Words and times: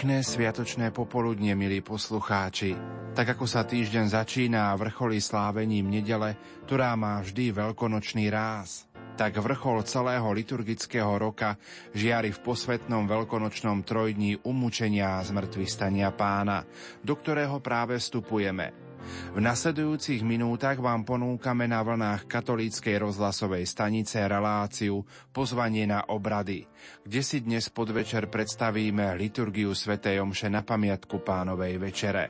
Pekné 0.00 0.24
sviatočné 0.24 0.96
popoludne, 0.96 1.52
milí 1.52 1.84
poslucháči. 1.84 2.72
Tak 3.12 3.36
ako 3.36 3.44
sa 3.44 3.68
týždeň 3.68 4.08
začína 4.08 4.72
a 4.72 4.78
vrcholí 4.80 5.20
slávením 5.20 5.92
nedele, 5.92 6.40
ktorá 6.64 6.96
má 6.96 7.20
vždy 7.20 7.52
veľkonočný 7.52 8.32
ráz, 8.32 8.88
tak 9.20 9.36
vrchol 9.36 9.84
celého 9.84 10.24
liturgického 10.32 11.20
roka 11.20 11.60
žiari 11.92 12.32
v 12.32 12.40
posvetnom 12.40 13.04
veľkonočnom 13.04 13.84
trojdní 13.84 14.40
umúčenia 14.40 15.20
a 15.20 15.26
zmrtvých 15.28 15.68
stania 15.68 16.08
pána, 16.16 16.64
do 17.04 17.12
ktorého 17.20 17.60
práve 17.60 18.00
vstupujeme– 18.00 18.72
v 19.30 19.38
nasledujúcich 19.38 20.20
minútach 20.26 20.76
vám 20.76 21.06
ponúkame 21.06 21.64
na 21.64 21.80
vlnách 21.80 22.28
katolíckej 22.28 23.00
rozhlasovej 23.00 23.64
stanice 23.64 24.20
reláciu 24.26 25.06
Pozvanie 25.30 25.86
na 25.88 26.04
obrady, 26.10 26.66
kde 27.06 27.20
si 27.24 27.40
dnes 27.40 27.70
podvečer 27.72 28.28
predstavíme 28.28 29.16
liturgiu 29.16 29.72
Sv. 29.72 29.96
Omše 30.00 30.52
na 30.52 30.66
pamiatku 30.66 31.22
pánovej 31.22 31.78
večere. 31.78 32.24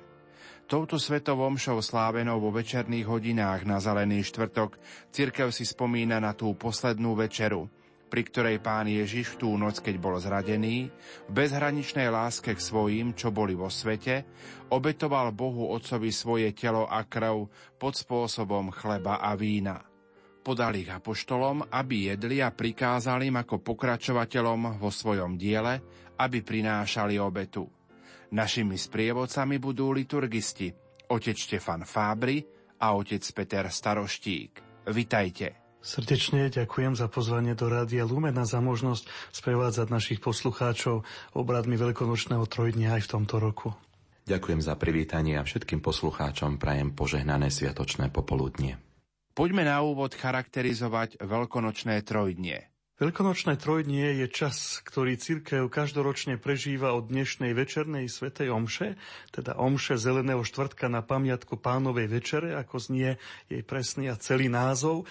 Touto 0.71 1.03
svetovom 1.03 1.59
šou 1.59 1.83
slávenou 1.83 2.39
vo 2.39 2.55
večerných 2.55 3.07
hodinách 3.11 3.67
na 3.67 3.83
Zelený 3.83 4.23
štvrtok 4.23 4.79
cirkev 5.11 5.51
si 5.51 5.67
spomína 5.67 6.23
na 6.23 6.31
tú 6.31 6.55
poslednú 6.55 7.19
večeru– 7.19 7.67
pri 8.11 8.27
ktorej 8.27 8.59
pán 8.59 8.91
Ježiš 8.91 9.39
tú 9.39 9.55
noc, 9.55 9.79
keď 9.79 9.97
bol 10.03 10.19
zradený, 10.19 10.91
v 10.91 11.31
bezhraničnej 11.31 12.11
láske 12.11 12.53
k 12.53 12.61
svojim, 12.61 13.15
čo 13.15 13.31
boli 13.31 13.55
vo 13.55 13.71
svete, 13.71 14.27
obetoval 14.75 15.31
Bohu 15.31 15.71
Otcovi 15.71 16.11
svoje 16.11 16.51
telo 16.51 16.91
a 16.91 17.07
krv 17.07 17.47
pod 17.79 17.95
spôsobom 17.95 18.75
chleba 18.75 19.23
a 19.23 19.39
vína. 19.39 19.87
Podal 20.43 20.83
ich 20.83 20.91
apoštolom, 20.91 21.71
aby 21.71 22.11
jedli 22.11 22.43
a 22.43 22.51
prikázali 22.51 23.31
im 23.31 23.39
ako 23.39 23.63
pokračovateľom 23.63 24.83
vo 24.83 24.91
svojom 24.91 25.39
diele, 25.39 25.79
aby 26.19 26.43
prinášali 26.43 27.15
obetu. 27.23 27.71
Našimi 28.35 28.75
sprievodcami 28.75 29.63
budú 29.63 29.95
liturgisti, 29.95 30.71
otec 31.11 31.37
Štefan 31.39 31.87
Fábry 31.87 32.43
a 32.83 32.97
otec 32.97 33.23
Peter 33.37 33.67
Staroštík. 33.71 34.85
Vitajte. 34.91 35.70
Srdečne 35.81 36.53
ďakujem 36.53 36.93
za 36.93 37.09
pozvanie 37.09 37.57
do 37.57 37.73
Rádia 37.73 38.05
Lumena 38.05 38.45
za 38.45 38.61
možnosť 38.61 39.09
sprevádzať 39.33 39.89
našich 39.89 40.21
poslucháčov 40.21 41.09
obradmi 41.33 41.81
Veľkonočného 41.81 42.45
trojdnia 42.45 43.01
aj 43.01 43.09
v 43.09 43.11
tomto 43.17 43.41
roku. 43.41 43.73
Ďakujem 44.29 44.61
za 44.61 44.77
privítanie 44.77 45.41
a 45.41 45.43
všetkým 45.43 45.81
poslucháčom 45.81 46.61
prajem 46.61 46.93
požehnané 46.93 47.49
sviatočné 47.49 48.13
popoludnie. 48.13 48.77
Poďme 49.33 49.65
na 49.65 49.81
úvod 49.81 50.13
charakterizovať 50.13 51.17
Veľkonočné 51.17 52.05
trojdnie. 52.05 52.69
Veľkonočné 53.01 53.57
trojdnie 53.57 54.21
je 54.21 54.29
čas, 54.29 54.85
ktorý 54.85 55.17
cirkev 55.17 55.73
každoročne 55.73 56.37
prežíva 56.37 56.93
od 56.93 57.09
dnešnej 57.09 57.57
večernej 57.57 58.13
svetej 58.13 58.53
omše, 58.53 59.01
teda 59.33 59.57
omše 59.57 59.97
zeleného 59.97 60.45
štvrtka 60.45 60.93
na 60.93 61.01
pamiatku 61.01 61.57
pánovej 61.57 62.13
večere, 62.13 62.53
ako 62.53 62.77
znie 62.77 63.17
jej 63.49 63.65
presný 63.65 64.13
a 64.13 64.21
celý 64.21 64.53
názov, 64.53 65.09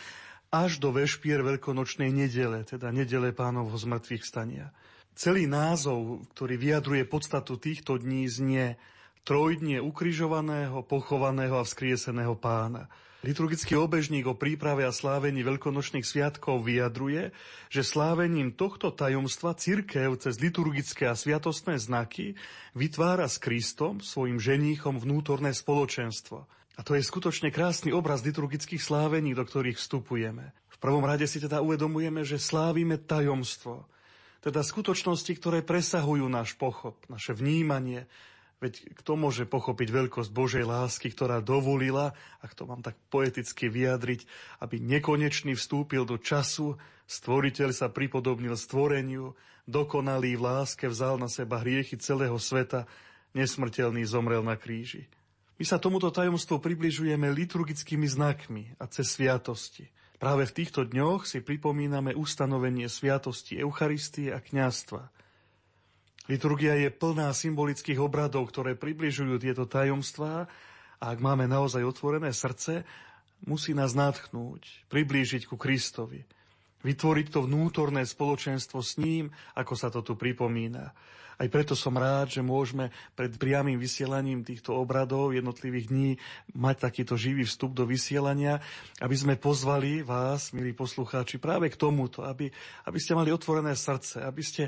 až 0.49 0.81
do 0.81 0.89
vešpier 0.89 1.45
veľkonočnej 1.45 2.09
nedele, 2.09 2.65
teda 2.65 2.89
nedele 2.89 3.29
pánovho 3.29 3.77
zmrtvých 3.77 4.25
stania. 4.25 4.73
Celý 5.13 5.45
názov, 5.45 6.25
ktorý 6.33 6.57
vyjadruje 6.57 7.03
podstatu 7.05 7.61
týchto 7.61 8.01
dní, 8.01 8.25
znie 8.25 8.81
trojdnie 9.27 9.77
ukrižovaného, 9.77 10.81
pochovaného 10.81 11.61
a 11.61 11.67
vzkrieseného 11.67 12.33
pána. 12.33 12.89
Liturgický 13.19 13.75
obežník 13.75 14.31
o 14.31 14.39
príprave 14.39 14.87
a 14.87 14.95
slávení 14.95 15.43
veľkonočných 15.43 16.07
sviatkov 16.07 16.63
vyjadruje, 16.63 17.35
že 17.67 17.83
slávením 17.83 18.55
tohto 18.55 18.95
tajomstva 18.95 19.59
cirkev 19.59 20.15
cez 20.23 20.39
liturgické 20.39 21.11
a 21.11 21.19
sviatostné 21.19 21.75
znaky 21.83 22.39
vytvára 22.79 23.27
s 23.27 23.35
Kristom, 23.35 23.99
svojim 23.99 24.39
ženíchom, 24.39 24.97
vnútorné 24.97 25.51
spoločenstvo– 25.51 26.47
a 26.79 26.81
to 26.81 26.95
je 26.95 27.03
skutočne 27.03 27.51
krásny 27.51 27.91
obraz 27.91 28.23
liturgických 28.23 28.79
slávení, 28.79 29.35
do 29.35 29.43
ktorých 29.43 29.75
vstupujeme. 29.75 30.55
V 30.71 30.77
prvom 30.79 31.03
rade 31.03 31.27
si 31.27 31.43
teda 31.43 31.59
uvedomujeme, 31.59 32.23
že 32.23 32.39
slávime 32.39 32.95
tajomstvo, 32.95 33.83
teda 34.39 34.63
skutočnosti, 34.63 35.35
ktoré 35.35 35.59
presahujú 35.59 36.23
náš 36.31 36.55
pochop, 36.55 36.95
naše 37.11 37.35
vnímanie. 37.35 38.07
Veď 38.63 38.95
kto 38.95 39.19
môže 39.19 39.43
pochopiť 39.43 39.91
veľkosť 39.91 40.31
Božej 40.31 40.63
lásky, 40.63 41.11
ktorá 41.11 41.43
dovolila, 41.43 42.15
ak 42.39 42.55
to 42.55 42.63
mám 42.63 42.79
tak 42.79 42.95
poeticky 43.11 43.67
vyjadriť, 43.67 44.23
aby 44.63 44.79
nekonečný 44.79 45.59
vstúpil 45.59 46.07
do 46.07 46.15
času, 46.15 46.79
stvoriteľ 47.11 47.75
sa 47.75 47.91
pripodobnil 47.91 48.55
stvoreniu, 48.55 49.35
dokonalý 49.67 50.39
v 50.39 50.43
láske 50.47 50.87
vzal 50.87 51.19
na 51.19 51.27
seba 51.27 51.59
hriechy 51.59 51.99
celého 51.99 52.39
sveta, 52.39 52.87
nesmrteľný 53.35 54.07
zomrel 54.07 54.43
na 54.47 54.55
kríži. 54.55 55.11
My 55.59 55.67
sa 55.67 55.75
tomuto 55.75 56.07
tajomstvu 56.07 56.63
približujeme 56.63 57.27
liturgickými 57.35 58.07
znakmi 58.07 58.79
a 58.79 58.87
cez 58.87 59.11
sviatosti. 59.11 59.91
Práve 60.15 60.47
v 60.47 60.55
týchto 60.55 60.87
dňoch 60.87 61.27
si 61.27 61.43
pripomíname 61.43 62.15
ustanovenie 62.15 62.87
sviatosti 62.87 63.59
Eucharistie 63.59 64.31
a 64.31 64.39
kňastva. 64.39 65.11
Liturgia 66.31 66.79
je 66.79 66.87
plná 66.87 67.35
symbolických 67.35 67.99
obradov, 67.99 68.47
ktoré 68.47 68.79
približujú 68.79 69.35
tieto 69.43 69.67
tajomstvá 69.67 70.47
a 70.99 71.05
ak 71.11 71.19
máme 71.19 71.43
naozaj 71.43 71.83
otvorené 71.83 72.31
srdce, 72.31 72.87
musí 73.43 73.75
nás 73.75 73.91
natchnúť, 73.91 74.87
priblížiť 74.87 75.43
ku 75.43 75.59
Kristovi– 75.59 76.23
vytvoriť 76.83 77.27
to 77.33 77.45
vnútorné 77.45 78.07
spoločenstvo 78.07 78.79
s 78.79 78.99
ním, 78.99 79.31
ako 79.55 79.73
sa 79.75 79.91
to 79.91 80.03
tu 80.03 80.15
pripomína. 80.15 80.91
Aj 81.39 81.47
preto 81.47 81.71
som 81.71 81.95
rád, 81.95 82.35
že 82.35 82.43
môžeme 82.43 82.91
pred 83.15 83.31
priamým 83.31 83.79
vysielaním 83.79 84.43
týchto 84.43 84.75
obradov 84.75 85.31
jednotlivých 85.31 85.87
dní 85.87 86.11
mať 86.51 86.91
takýto 86.91 87.15
živý 87.15 87.47
vstup 87.47 87.71
do 87.71 87.87
vysielania, 87.87 88.59
aby 88.99 89.15
sme 89.15 89.39
pozvali 89.39 90.03
vás, 90.03 90.51
milí 90.51 90.75
poslucháči, 90.75 91.39
práve 91.39 91.71
k 91.71 91.79
tomuto, 91.79 92.27
aby, 92.27 92.51
aby 92.83 92.99
ste 92.99 93.15
mali 93.15 93.31
otvorené 93.31 93.71
srdce, 93.71 94.19
aby 94.19 94.43
ste, 94.43 94.67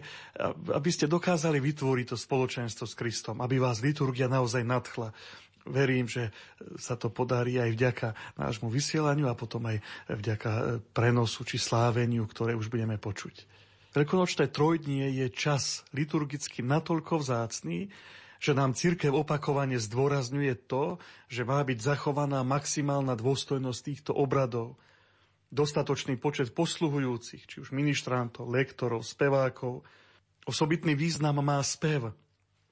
aby 0.72 0.90
ste 0.96 1.12
dokázali 1.12 1.60
vytvoriť 1.60 2.16
to 2.16 2.16
spoločenstvo 2.16 2.88
s 2.88 2.96
Kristom, 2.96 3.44
aby 3.44 3.60
vás 3.60 3.84
liturgia 3.84 4.32
naozaj 4.32 4.64
nadchla, 4.64 5.12
verím, 5.68 6.10
že 6.10 6.34
sa 6.78 6.98
to 6.98 7.14
podarí 7.14 7.62
aj 7.62 7.70
vďaka 7.74 8.08
nášmu 8.38 8.68
vysielaniu 8.72 9.30
a 9.30 9.38
potom 9.38 9.66
aj 9.70 9.78
vďaka 10.10 10.52
e, 10.52 10.62
prenosu 10.94 11.46
či 11.46 11.62
sláveniu, 11.62 12.26
ktoré 12.26 12.58
už 12.58 12.72
budeme 12.72 12.98
počuť. 12.98 13.46
Veľkonočné 13.92 14.48
trojdnie 14.50 15.12
je 15.12 15.28
čas 15.30 15.84
liturgicky 15.92 16.64
natoľko 16.64 17.20
vzácný, 17.20 17.92
že 18.42 18.58
nám 18.58 18.74
církev 18.74 19.14
opakovane 19.14 19.78
zdôrazňuje 19.78 20.66
to, 20.66 20.98
že 21.30 21.46
má 21.46 21.62
byť 21.62 21.78
zachovaná 21.78 22.42
maximálna 22.42 23.14
dôstojnosť 23.14 23.80
týchto 23.86 24.12
obradov, 24.18 24.82
dostatočný 25.52 26.16
počet 26.18 26.56
posluhujúcich, 26.56 27.44
či 27.46 27.56
už 27.60 27.76
ministrantov, 27.76 28.50
lektorov, 28.50 29.04
spevákov. 29.04 29.84
Osobitný 30.48 30.98
význam 30.98 31.44
má 31.44 31.62
spev, 31.62 32.16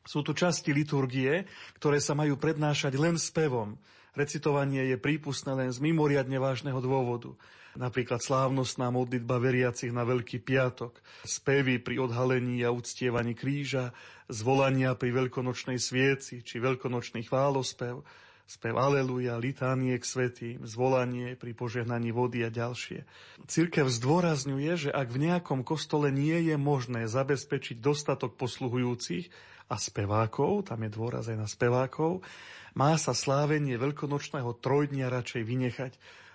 sú 0.09 0.25
tu 0.25 0.33
časti 0.33 0.73
liturgie, 0.73 1.45
ktoré 1.77 2.01
sa 2.01 2.17
majú 2.17 2.33
prednášať 2.33 2.97
len 2.97 3.21
spevom. 3.21 3.77
Recitovanie 4.17 4.89
je 4.89 4.97
prípustné 4.97 5.53
len 5.53 5.69
z 5.69 5.77
mimoriadne 5.85 6.41
vážneho 6.41 6.81
dôvodu. 6.81 7.37
Napríklad 7.77 8.17
slávnostná 8.17 8.89
modlitba 8.89 9.37
veriacich 9.37 9.93
na 9.93 10.01
Veľký 10.01 10.41
piatok, 10.41 10.97
spevy 11.21 11.77
pri 11.77 12.01
odhalení 12.01 12.65
a 12.65 12.73
uctievaní 12.73 13.37
kríža, 13.37 13.93
zvolania 14.25 14.97
pri 14.97 15.13
veľkonočnej 15.13 15.77
svieci 15.77 16.41
či 16.41 16.57
veľkonočný 16.57 17.29
chválospev, 17.29 18.01
spev 18.49 18.81
Aleluja, 18.81 19.37
litánie 19.37 19.93
k 19.93 20.05
svetým, 20.09 20.65
zvolanie 20.65 21.37
pri 21.37 21.53
požehnaní 21.53 22.09
vody 22.09 22.41
a 22.41 22.49
ďalšie. 22.49 23.05
Cirkev 23.45 23.85
zdôrazňuje, 23.93 24.89
že 24.89 24.89
ak 24.89 25.13
v 25.13 25.29
nejakom 25.29 25.61
kostole 25.61 26.09
nie 26.09 26.49
je 26.49 26.57
možné 26.57 27.05
zabezpečiť 27.05 27.77
dostatok 27.77 28.41
posluhujúcich, 28.41 29.29
a 29.69 29.75
spevákov, 29.77 30.73
tam 30.73 30.81
je 30.81 30.91
dôraz 30.91 31.29
aj 31.29 31.37
na 31.37 31.45
spevákov, 31.45 32.25
má 32.73 32.97
sa 32.97 33.13
slávenie 33.13 33.77
veľkonočného 33.77 34.57
trojdnia 34.57 35.13
radšej 35.13 35.41
vynechať 35.45 35.93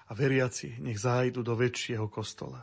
a 0.09 0.13
veriaci 0.15 0.79
nech 0.79 0.99
zájdu 0.99 1.43
do 1.43 1.59
väčšieho 1.59 2.07
kostola. 2.07 2.63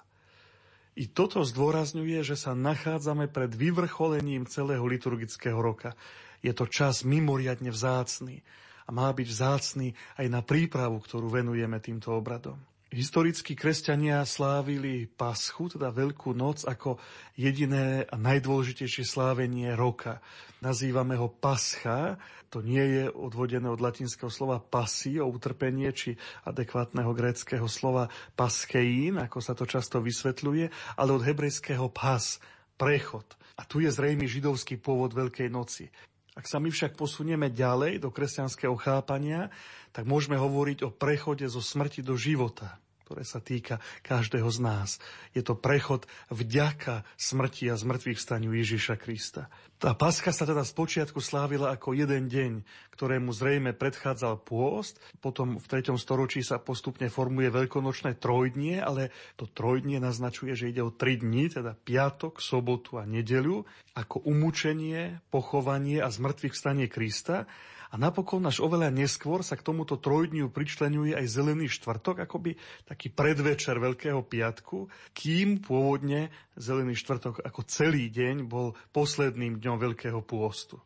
I 0.96 1.08
toto 1.08 1.44
zdôrazňuje, 1.44 2.20
že 2.24 2.36
sa 2.36 2.52
nachádzame 2.52 3.32
pred 3.32 3.52
vyvrcholením 3.52 4.44
celého 4.44 4.84
liturgického 4.84 5.56
roka. 5.56 5.96
Je 6.44 6.52
to 6.52 6.68
čas 6.68 7.08
mimoriadne 7.08 7.72
vzácný 7.72 8.44
a 8.86 8.90
má 8.92 9.08
byť 9.16 9.28
vzácný 9.28 9.96
aj 10.20 10.28
na 10.28 10.44
prípravu, 10.44 11.00
ktorú 11.00 11.32
venujeme 11.32 11.80
týmto 11.80 12.12
obradom. 12.12 12.60
Historickí 12.92 13.56
kresťania 13.56 14.28
slávili 14.28 15.08
Paschu, 15.08 15.72
teda 15.72 15.96
Veľkú 15.96 16.36
noc, 16.36 16.68
ako 16.68 17.00
jediné 17.40 18.04
a 18.04 18.20
najdôležitejšie 18.20 19.08
slávenie 19.08 19.72
roka. 19.80 20.20
Nazývame 20.60 21.16
ho 21.16 21.32
Pascha, 21.32 22.20
to 22.52 22.60
nie 22.60 22.84
je 22.84 23.04
odvodené 23.08 23.72
od 23.72 23.80
latinského 23.80 24.28
slova 24.28 24.60
pasi, 24.60 25.24
o 25.24 25.32
utrpenie, 25.32 25.88
či 25.96 26.20
adekvátneho 26.44 27.16
gréckého 27.16 27.64
slova 27.72 28.12
paskeín, 28.36 29.24
ako 29.24 29.40
sa 29.40 29.56
to 29.56 29.64
často 29.64 30.04
vysvetľuje, 30.04 31.00
ale 31.00 31.16
od 31.16 31.24
hebrejského 31.24 31.88
pas, 31.88 32.44
prechod. 32.76 33.24
A 33.56 33.64
tu 33.64 33.80
je 33.80 33.88
zrejmy 33.88 34.28
židovský 34.28 34.76
pôvod 34.76 35.16
Veľkej 35.16 35.48
noci. 35.48 35.88
Ak 36.32 36.48
sa 36.48 36.64
my 36.64 36.72
však 36.72 36.96
posunieme 36.96 37.52
ďalej 37.52 38.00
do 38.00 38.08
kresťanského 38.08 38.76
chápania, 38.80 39.52
tak 39.92 40.08
môžeme 40.08 40.40
hovoriť 40.40 40.88
o 40.88 40.94
prechode 40.94 41.44
zo 41.52 41.60
smrti 41.60 42.00
do 42.00 42.16
života 42.16 42.80
ktoré 43.12 43.28
sa 43.28 43.44
týka 43.44 43.84
každého 44.08 44.48
z 44.48 44.64
nás. 44.64 44.90
Je 45.36 45.44
to 45.44 45.52
prechod 45.52 46.08
vďaka 46.32 47.04
smrti 47.20 47.68
a 47.68 47.76
zmrtvých 47.76 48.16
staniu 48.16 48.56
Ježiša 48.56 48.96
Krista. 48.96 49.52
Tá 49.84 49.92
paska 49.92 50.32
sa 50.32 50.48
teda 50.48 50.64
spočiatku 50.64 51.20
slávila 51.20 51.76
ako 51.76 51.92
jeden 51.92 52.32
deň, 52.32 52.64
ktorému 52.96 53.36
zrejme 53.36 53.76
predchádzal 53.76 54.48
pôst, 54.48 54.96
potom 55.20 55.60
v 55.60 55.66
3. 55.68 55.92
storočí 56.00 56.40
sa 56.40 56.56
postupne 56.56 57.12
formuje 57.12 57.52
veľkonočné 57.52 58.16
trojdnie, 58.16 58.80
ale 58.80 59.12
to 59.36 59.44
trojdnie 59.44 60.00
naznačuje, 60.00 60.56
že 60.56 60.72
ide 60.72 60.80
o 60.80 60.96
tri 60.96 61.20
dni, 61.20 61.52
teda 61.52 61.76
piatok, 61.76 62.40
sobotu 62.40 62.96
a 62.96 63.04
nedeľu, 63.04 63.68
ako 63.92 64.24
umúčenie, 64.24 65.20
pochovanie 65.28 66.00
a 66.00 66.08
zmrtvých 66.08 66.56
stanie 66.56 66.88
Krista 66.88 67.44
a 67.92 68.00
napokon 68.00 68.48
až 68.48 68.64
oveľa 68.64 68.88
neskôr 68.88 69.44
sa 69.44 69.60
k 69.60 69.68
tomuto 69.68 70.00
trojdňu 70.00 70.48
pričlenuje 70.48 71.12
aj 71.12 71.28
zelený 71.28 71.68
štvrtok, 71.68 72.24
akoby 72.24 72.56
taký 72.88 73.12
predvečer 73.12 73.76
Veľkého 73.76 74.24
piatku, 74.24 74.88
kým 75.12 75.60
pôvodne 75.60 76.32
zelený 76.56 76.96
štvrtok 76.96 77.44
ako 77.44 77.62
celý 77.68 78.08
deň 78.08 78.48
bol 78.48 78.80
posledným 78.96 79.60
dňom 79.60 79.76
Veľkého 79.76 80.24
pôstu. 80.24 80.80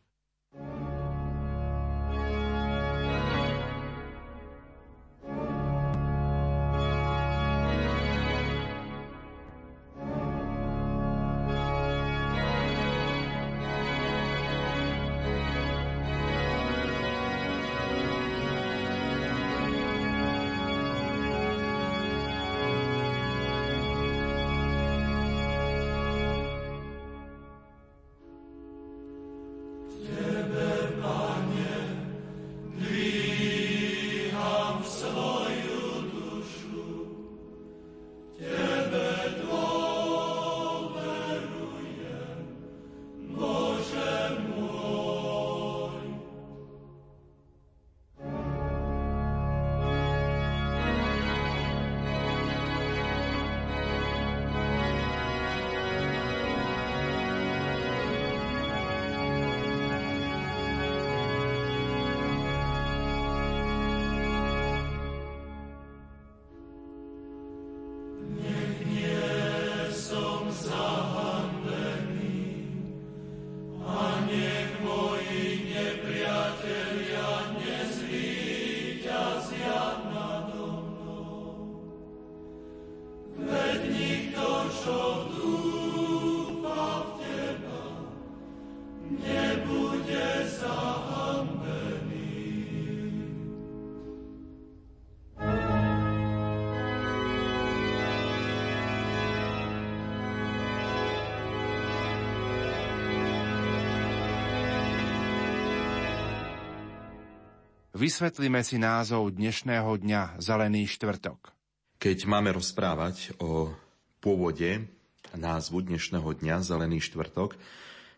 Vysvetlíme 108.06 108.62
si 108.62 108.78
názov 108.78 109.34
dnešného 109.34 109.98
dňa 109.98 110.38
Zelený 110.38 110.86
štvrtok. 110.94 111.50
Keď 111.98 112.30
máme 112.30 112.54
rozprávať 112.54 113.34
o 113.42 113.74
pôvode 114.22 114.86
názvu 115.34 115.82
dnešného 115.82 116.38
dňa 116.38 116.62
Zelený 116.62 117.02
štvrtok, 117.02 117.58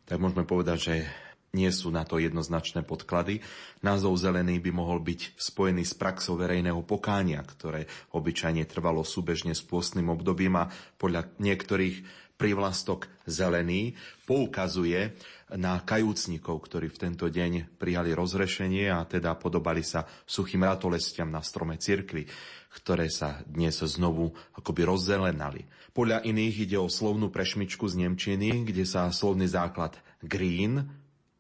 tak 0.04 0.20
môžeme 0.20 0.44
povedať, 0.44 0.78
že 0.92 0.96
nie 1.56 1.72
sú 1.72 1.88
na 1.88 2.04
to 2.04 2.20
jednoznačné 2.20 2.84
podklady. 2.84 3.40
Názov 3.80 4.20
zelený 4.20 4.60
by 4.60 4.76
mohol 4.76 5.00
byť 5.00 5.40
spojený 5.40 5.88
s 5.88 5.96
praxou 5.96 6.36
verejného 6.36 6.84
pokánia, 6.84 7.40
ktoré 7.48 7.88
obyčajne 8.12 8.68
trvalo 8.68 9.08
súbežne 9.08 9.56
s 9.56 9.64
pôstnym 9.64 10.12
obdobím 10.12 10.60
a 10.60 10.70
podľa 11.00 11.32
niektorých 11.40 12.27
privlastok 12.38 13.10
zelený 13.26 13.98
poukazuje 14.30 15.18
na 15.58 15.82
kajúcnikov, 15.82 16.62
ktorí 16.70 16.94
v 16.94 17.02
tento 17.10 17.26
deň 17.28 17.76
prijali 17.82 18.14
rozrešenie 18.14 18.94
a 18.94 19.04
teda 19.10 19.34
podobali 19.36 19.82
sa 19.82 20.06
suchým 20.24 20.64
ratolestiam 20.64 21.28
na 21.28 21.42
strome 21.42 21.82
cirkvy, 21.82 22.30
ktoré 22.78 23.10
sa 23.10 23.42
dnes 23.44 23.82
znovu 23.82 24.32
akoby 24.54 24.86
rozzelenali. 24.86 25.66
Podľa 25.98 26.22
iných 26.24 26.70
ide 26.70 26.78
o 26.78 26.92
slovnú 26.92 27.34
prešmičku 27.34 27.90
z 27.90 28.06
Nemčiny, 28.06 28.70
kde 28.70 28.86
sa 28.86 29.10
slovný 29.10 29.50
základ 29.50 29.98
green, 30.22 30.86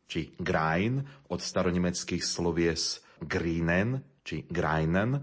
či 0.10 0.34
grein, 0.42 1.06
od 1.30 1.40
staronemeckých 1.44 2.24
slovies 2.26 3.06
greenen, 3.22 4.02
či 4.24 4.48
greinen, 4.50 5.20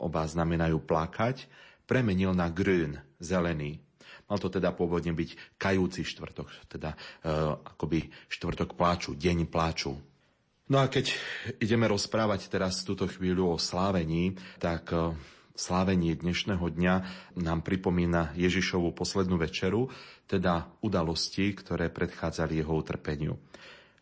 oba 0.00 0.24
znamenajú 0.24 0.82
plakať, 0.82 1.46
premenil 1.84 2.32
na 2.32 2.48
grün, 2.48 2.96
zelený. 3.20 3.84
Mal 4.32 4.40
to 4.40 4.48
teda 4.48 4.72
pôvodne 4.72 5.12
byť 5.12 5.60
kajúci 5.60 6.08
štvrtok, 6.08 6.48
teda 6.72 6.96
e, 6.96 6.98
akoby 7.76 8.08
štvrtok 8.32 8.72
pláču, 8.80 9.12
deň 9.12 9.44
pláču. 9.44 9.92
No 10.72 10.80
a 10.80 10.88
keď 10.88 11.12
ideme 11.60 11.84
rozprávať 11.84 12.48
teraz 12.48 12.80
túto 12.80 13.04
chvíľu 13.04 13.52
o 13.52 13.60
slávení, 13.60 14.40
tak 14.56 14.88
e, 14.88 15.12
slávenie 15.52 16.16
dnešného 16.16 16.64
dňa 16.64 16.94
nám 17.44 17.60
pripomína 17.60 18.32
Ježišovu 18.32 18.96
poslednú 18.96 19.36
večeru, 19.36 19.92
teda 20.24 20.72
udalosti, 20.80 21.52
ktoré 21.52 21.92
predchádzali 21.92 22.64
jeho 22.64 22.72
utrpeniu. 22.72 23.36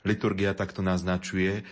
Liturgia 0.07 0.55
takto 0.55 0.79
naznačuje, 0.79 1.59
e, 1.59 1.63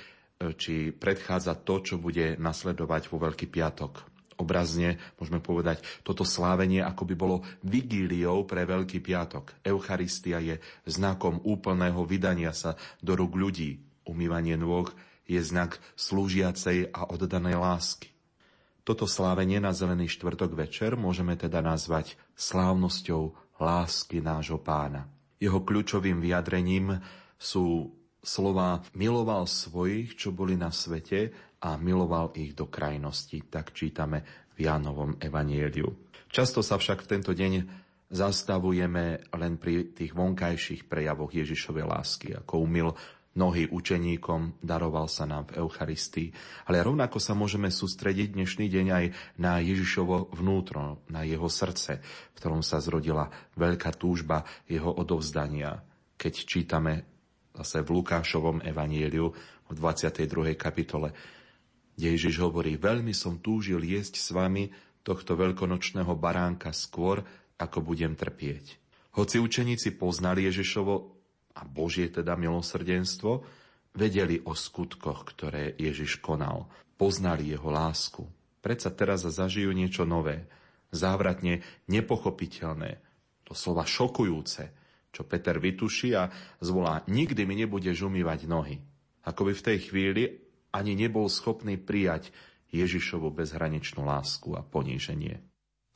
či 0.58 0.90
predchádza 0.90 1.54
to, 1.62 1.78
čo 1.78 1.94
bude 1.94 2.34
nasledovať 2.42 3.06
vo 3.06 3.22
Veľký 3.22 3.46
piatok 3.46 4.17
obrazne 4.38 4.96
môžeme 5.18 5.42
povedať, 5.42 5.82
toto 6.06 6.22
slávenie 6.22 6.80
ako 6.80 7.02
by 7.04 7.14
bolo 7.18 7.36
vigíliou 7.66 8.46
pre 8.46 8.64
Veľký 8.64 9.02
piatok. 9.02 9.58
Eucharistia 9.66 10.38
je 10.40 10.56
znakom 10.86 11.42
úplného 11.42 12.00
vydania 12.06 12.54
sa 12.54 12.78
do 13.02 13.18
rúk 13.18 13.34
ľudí. 13.34 13.82
Umývanie 14.08 14.56
nôh 14.56 14.88
je 15.28 15.42
znak 15.42 15.76
slúžiacej 15.98 16.94
a 16.94 17.10
oddanej 17.12 17.60
lásky. 17.60 18.08
Toto 18.88 19.04
slávenie 19.04 19.60
na 19.60 19.76
Zelený 19.76 20.08
štvrtok 20.08 20.56
večer 20.56 20.96
môžeme 20.96 21.36
teda 21.36 21.60
nazvať 21.60 22.16
slávnosťou 22.40 23.36
lásky 23.60 24.24
nášho 24.24 24.56
pána. 24.56 25.04
Jeho 25.36 25.60
kľúčovým 25.60 26.24
vyjadrením 26.24 26.96
sú 27.36 27.92
slova 28.24 28.80
miloval 28.96 29.44
svojich, 29.44 30.16
čo 30.16 30.32
boli 30.32 30.56
na 30.56 30.72
svete 30.72 31.36
a 31.62 31.74
miloval 31.76 32.34
ich 32.38 32.54
do 32.54 32.70
krajnosti. 32.70 33.42
Tak 33.50 33.74
čítame 33.74 34.22
v 34.54 34.66
Jánovom 34.66 35.18
evanieliu. 35.18 35.90
Často 36.28 36.62
sa 36.62 36.76
však 36.76 37.06
v 37.06 37.10
tento 37.18 37.32
deň 37.34 37.52
zastavujeme 38.08 39.32
len 39.36 39.52
pri 39.60 39.92
tých 39.92 40.16
vonkajších 40.16 40.88
prejavoch 40.88 41.32
Ježišovej 41.32 41.84
lásky, 41.84 42.28
ako 42.36 42.54
umil 42.64 42.88
nohy 43.38 43.70
učeníkom, 43.70 44.58
daroval 44.58 45.06
sa 45.06 45.22
nám 45.22 45.46
v 45.52 45.62
Eucharistii. 45.62 46.34
Ale 46.66 46.82
rovnako 46.82 47.22
sa 47.22 47.38
môžeme 47.38 47.70
sústrediť 47.70 48.34
dnešný 48.34 48.66
deň 48.66 48.86
aj 48.90 49.04
na 49.38 49.62
Ježišovo 49.62 50.34
vnútro, 50.34 51.06
na 51.06 51.22
jeho 51.22 51.46
srdce, 51.46 52.02
v 52.02 52.34
ktorom 52.34 52.66
sa 52.66 52.82
zrodila 52.82 53.30
veľká 53.54 53.94
túžba 53.94 54.42
jeho 54.66 54.90
odovzdania. 54.90 55.78
Keď 56.18 56.34
čítame 56.34 56.92
zase 57.54 57.86
v 57.86 58.02
Lukášovom 58.02 58.58
evanieliu 58.66 59.30
v 59.68 59.72
22. 59.76 60.58
kapitole, 60.58 61.14
Ježiš 61.98 62.38
hovorí, 62.38 62.78
veľmi 62.78 63.10
som 63.10 63.42
túžil 63.42 63.82
jesť 63.82 64.22
s 64.22 64.30
vami 64.30 64.70
tohto 65.02 65.34
veľkonočného 65.34 66.14
baránka 66.14 66.70
skôr, 66.70 67.26
ako 67.58 67.82
budem 67.82 68.14
trpieť. 68.14 68.78
Hoci 69.18 69.42
učeníci 69.42 69.98
poznali 69.98 70.46
Ježišovo 70.46 70.94
a 71.58 71.66
Božie 71.66 72.06
teda 72.06 72.38
milosrdenstvo, 72.38 73.42
vedeli 73.98 74.38
o 74.46 74.54
skutkoch, 74.54 75.26
ktoré 75.34 75.74
Ježiš 75.74 76.22
konal. 76.22 76.70
Poznali 76.94 77.50
jeho 77.50 77.66
lásku. 77.66 78.22
Predsa 78.62 78.94
teraz 78.94 79.26
zažijú 79.26 79.74
niečo 79.74 80.06
nové, 80.06 80.46
závratne 80.94 81.66
nepochopiteľné, 81.90 83.02
slova 83.50 83.82
šokujúce, 83.88 84.70
čo 85.08 85.24
Peter 85.24 85.56
vytuší 85.56 86.14
a 86.14 86.28
zvolá, 86.60 87.02
nikdy 87.08 87.42
mi 87.48 87.58
nebudeš 87.64 88.06
umývať 88.06 88.44
nohy. 88.44 88.76
Ako 89.24 89.48
by 89.48 89.52
v 89.56 89.66
tej 89.66 89.78
chvíli 89.88 90.22
ani 90.72 90.92
nebol 90.98 91.26
schopný 91.32 91.80
prijať 91.80 92.32
Ježišovu 92.68 93.32
bezhraničnú 93.32 94.04
lásku 94.04 94.52
a 94.52 94.60
poníženie. 94.60 95.40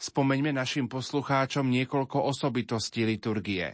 Spomeňme 0.02 0.50
našim 0.50 0.90
poslucháčom 0.90 1.68
niekoľko 1.70 2.26
osobitostí 2.26 3.06
liturgie. 3.06 3.70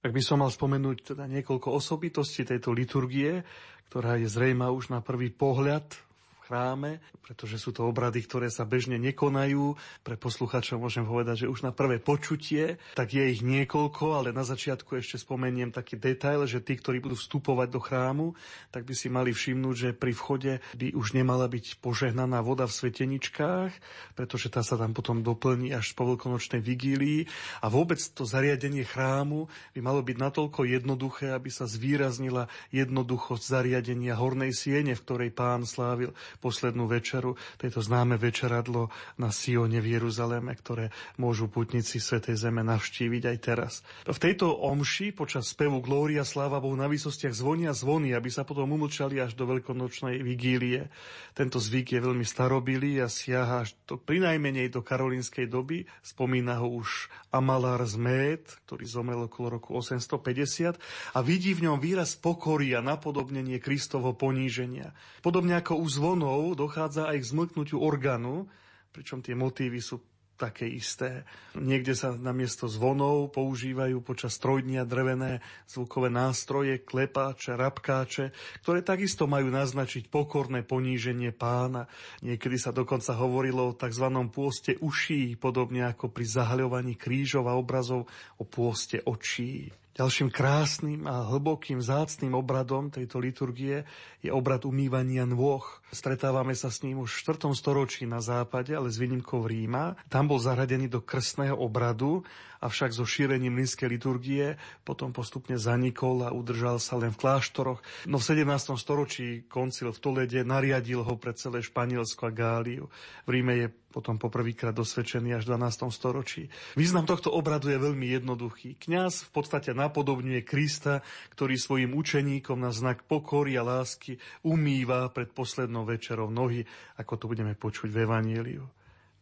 Ak 0.00 0.12
by 0.12 0.22
som 0.24 0.44
mal 0.44 0.52
spomenúť 0.52 1.14
teda 1.14 1.24
niekoľko 1.28 1.72
osobitostí 1.76 2.44
tejto 2.44 2.72
liturgie, 2.72 3.44
ktorá 3.88 4.20
je 4.20 4.28
zrejma 4.28 4.72
už 4.72 4.92
na 4.92 5.00
prvý 5.00 5.32
pohľad 5.32 6.09
chráme, 6.50 6.98
pretože 7.22 7.62
sú 7.62 7.70
to 7.70 7.86
obrady, 7.86 8.26
ktoré 8.26 8.50
sa 8.50 8.66
bežne 8.66 8.98
nekonajú. 8.98 9.78
Pre 10.02 10.16
posluchačov 10.18 10.82
môžem 10.82 11.06
povedať, 11.06 11.46
že 11.46 11.50
už 11.50 11.62
na 11.62 11.70
prvé 11.70 12.02
počutie, 12.02 12.82
tak 12.98 13.14
je 13.14 13.22
ich 13.22 13.46
niekoľko, 13.46 14.18
ale 14.18 14.34
na 14.34 14.42
začiatku 14.42 14.98
ešte 14.98 15.22
spomeniem 15.22 15.70
taký 15.70 15.94
detail, 15.94 16.42
že 16.50 16.58
tí, 16.58 16.74
ktorí 16.74 16.98
budú 16.98 17.14
vstupovať 17.14 17.68
do 17.70 17.78
chrámu, 17.78 18.26
tak 18.74 18.82
by 18.82 18.94
si 18.98 19.06
mali 19.06 19.30
všimnúť, 19.30 19.76
že 19.78 19.90
pri 19.94 20.10
vchode 20.10 20.58
by 20.74 20.90
už 20.98 21.14
nemala 21.14 21.46
byť 21.46 21.78
požehnaná 21.78 22.42
voda 22.42 22.66
v 22.66 22.74
sveteničkách, 22.74 23.70
pretože 24.18 24.50
tá 24.50 24.66
sa 24.66 24.74
tam 24.74 24.90
potom 24.90 25.22
doplní 25.22 25.70
až 25.70 25.94
po 25.94 26.10
veľkonočnej 26.10 26.58
vigílii 26.58 27.30
a 27.62 27.70
vôbec 27.70 28.02
to 28.02 28.26
zariadenie 28.26 28.82
chrámu 28.82 29.46
by 29.70 29.80
malo 29.86 30.02
byť 30.02 30.16
natoľko 30.18 30.66
jednoduché, 30.66 31.30
aby 31.30 31.46
sa 31.46 31.70
zvýraznila 31.70 32.50
jednoduchosť 32.74 33.44
zariadenia 33.46 34.18
hornej 34.18 34.50
siene, 34.50 34.98
v 34.98 35.04
ktorej 35.06 35.30
pán 35.30 35.62
slávil 35.62 36.10
poslednú 36.40 36.88
večeru, 36.88 37.36
tejto 37.60 37.84
známe 37.84 38.16
večeradlo 38.16 38.88
na 39.20 39.28
Sione 39.28 39.78
v 39.78 40.00
Jeruzaleme, 40.00 40.56
ktoré 40.56 40.88
môžu 41.20 41.52
putníci 41.52 42.00
Svetej 42.00 42.40
Zeme 42.40 42.64
navštíviť 42.64 43.22
aj 43.28 43.36
teraz. 43.44 43.72
V 44.08 44.16
tejto 44.16 44.48
omši 44.48 45.12
počas 45.12 45.52
spevu 45.52 45.84
Glória 45.84 46.24
Sláva 46.24 46.58
Bohu 46.58 46.74
na 46.74 46.88
výsostiach 46.88 47.36
zvonia 47.36 47.76
zvony, 47.76 48.16
aby 48.16 48.32
sa 48.32 48.48
potom 48.48 48.72
umlčali 48.72 49.20
až 49.20 49.36
do 49.36 49.44
veľkonočnej 49.44 50.24
vigílie. 50.24 50.88
Tento 51.36 51.60
zvyk 51.60 51.94
je 51.94 52.00
veľmi 52.00 52.24
starobilý 52.24 53.04
a 53.04 53.12
siaha 53.12 53.68
až 53.68 53.76
do, 53.84 54.00
prinajmenej 54.00 54.72
do 54.72 54.80
karolínskej 54.80 55.44
doby. 55.44 55.84
Spomína 56.00 56.56
ho 56.64 56.80
už 56.80 57.12
Amalár 57.28 57.84
z 57.84 58.00
Med, 58.00 58.42
ktorý 58.66 58.88
zomrel 58.88 59.28
okolo 59.28 59.60
roku 59.60 59.76
850 59.76 60.80
a 61.14 61.18
vidí 61.20 61.52
v 61.52 61.68
ňom 61.68 61.78
výraz 61.78 62.16
pokory 62.16 62.72
a 62.72 62.80
napodobnenie 62.80 63.60
Kristovho 63.60 64.16
poníženia. 64.16 64.96
Podobne 65.20 65.60
ako 65.60 65.78
u 65.78 65.86
zvonov 65.86 66.29
zvonov 66.30 66.54
dochádza 66.54 67.10
aj 67.10 67.18
k 67.18 67.28
zmlknutiu 67.34 67.82
orgánu, 67.82 68.46
pričom 68.94 69.18
tie 69.18 69.34
motívy 69.34 69.82
sú 69.82 69.98
také 70.40 70.64
isté. 70.64 71.28
Niekde 71.52 71.92
sa 71.92 72.16
na 72.16 72.32
miesto 72.32 72.64
zvonov 72.64 73.36
používajú 73.36 74.00
počas 74.00 74.40
trojdnia 74.40 74.88
drevené 74.88 75.44
zvukové 75.68 76.08
nástroje, 76.08 76.80
klepáče, 76.80 77.60
rabkáče, 77.60 78.32
ktoré 78.64 78.80
takisto 78.80 79.28
majú 79.28 79.52
naznačiť 79.52 80.08
pokorné 80.08 80.64
poníženie 80.64 81.36
pána. 81.36 81.84
Niekedy 82.24 82.56
sa 82.56 82.72
dokonca 82.72 83.12
hovorilo 83.20 83.68
o 83.68 83.76
tzv. 83.76 84.06
pôste 84.32 84.80
uší, 84.80 85.36
podobne 85.36 85.84
ako 85.84 86.08
pri 86.08 86.24
zahľovaní 86.24 86.96
krížov 86.96 87.44
a 87.44 87.60
obrazov 87.60 88.08
o 88.40 88.44
pôste 88.48 89.04
očí. 89.04 89.68
Ďalším 90.00 90.32
krásnym 90.32 91.04
a 91.04 91.28
hlbokým 91.28 91.84
zácným 91.84 92.32
obradom 92.32 92.88
tejto 92.88 93.20
liturgie 93.20 93.84
je 94.24 94.32
obrad 94.32 94.64
umývania 94.64 95.28
nôh. 95.28 95.60
Stretávame 95.92 96.56
sa 96.56 96.72
s 96.72 96.80
ním 96.80 97.04
už 97.04 97.20
v 97.20 97.36
4. 97.36 97.52
storočí 97.52 98.08
na 98.08 98.24
západe, 98.24 98.72
ale 98.72 98.88
s 98.88 98.96
výnimkou 98.96 99.44
Ríma. 99.44 100.00
Tam 100.08 100.24
bol 100.24 100.40
zaradený 100.40 100.88
do 100.88 101.04
krstného 101.04 101.52
obradu 101.52 102.24
avšak 102.60 102.92
so 102.92 103.08
šírením 103.08 103.56
rímskej 103.56 103.88
liturgie 103.88 104.60
potom 104.84 105.10
postupne 105.10 105.56
zanikol 105.56 106.28
a 106.28 106.30
udržal 106.30 106.76
sa 106.76 107.00
len 107.00 107.10
v 107.10 107.20
kláštoroch. 107.20 107.80
No 108.06 108.20
v 108.20 108.24
17. 108.24 108.76
storočí 108.76 109.48
koncil 109.48 109.90
v 109.90 109.98
Tolede 109.98 110.40
nariadil 110.44 111.00
ho 111.00 111.14
pre 111.16 111.32
celé 111.32 111.64
Španielsko 111.64 112.28
a 112.28 112.32
Gáliu. 112.32 112.92
V 113.24 113.30
Ríme 113.32 113.54
je 113.56 113.68
potom 113.90 114.22
poprvýkrát 114.22 114.70
dosvedčený 114.70 115.34
až 115.34 115.50
v 115.50 115.58
12. 115.58 115.90
storočí. 115.90 116.46
Význam 116.78 117.10
tohto 117.10 117.34
obradu 117.34 117.74
je 117.74 117.78
veľmi 117.82 118.06
jednoduchý. 118.14 118.78
Kňaz 118.78 119.26
v 119.26 119.30
podstate 119.34 119.74
napodobňuje 119.74 120.46
Krista, 120.46 121.02
ktorý 121.34 121.58
svojim 121.58 121.90
učeníkom 121.98 122.62
na 122.62 122.70
znak 122.70 123.02
pokory 123.10 123.58
a 123.58 123.66
lásky 123.66 124.22
umýva 124.46 125.10
pred 125.10 125.34
poslednou 125.34 125.82
večerou 125.82 126.30
nohy, 126.30 126.62
ako 127.02 127.12
to 127.18 127.24
budeme 127.26 127.58
počuť 127.58 127.90
v 127.90 128.06
Evangeliu. 128.06 128.64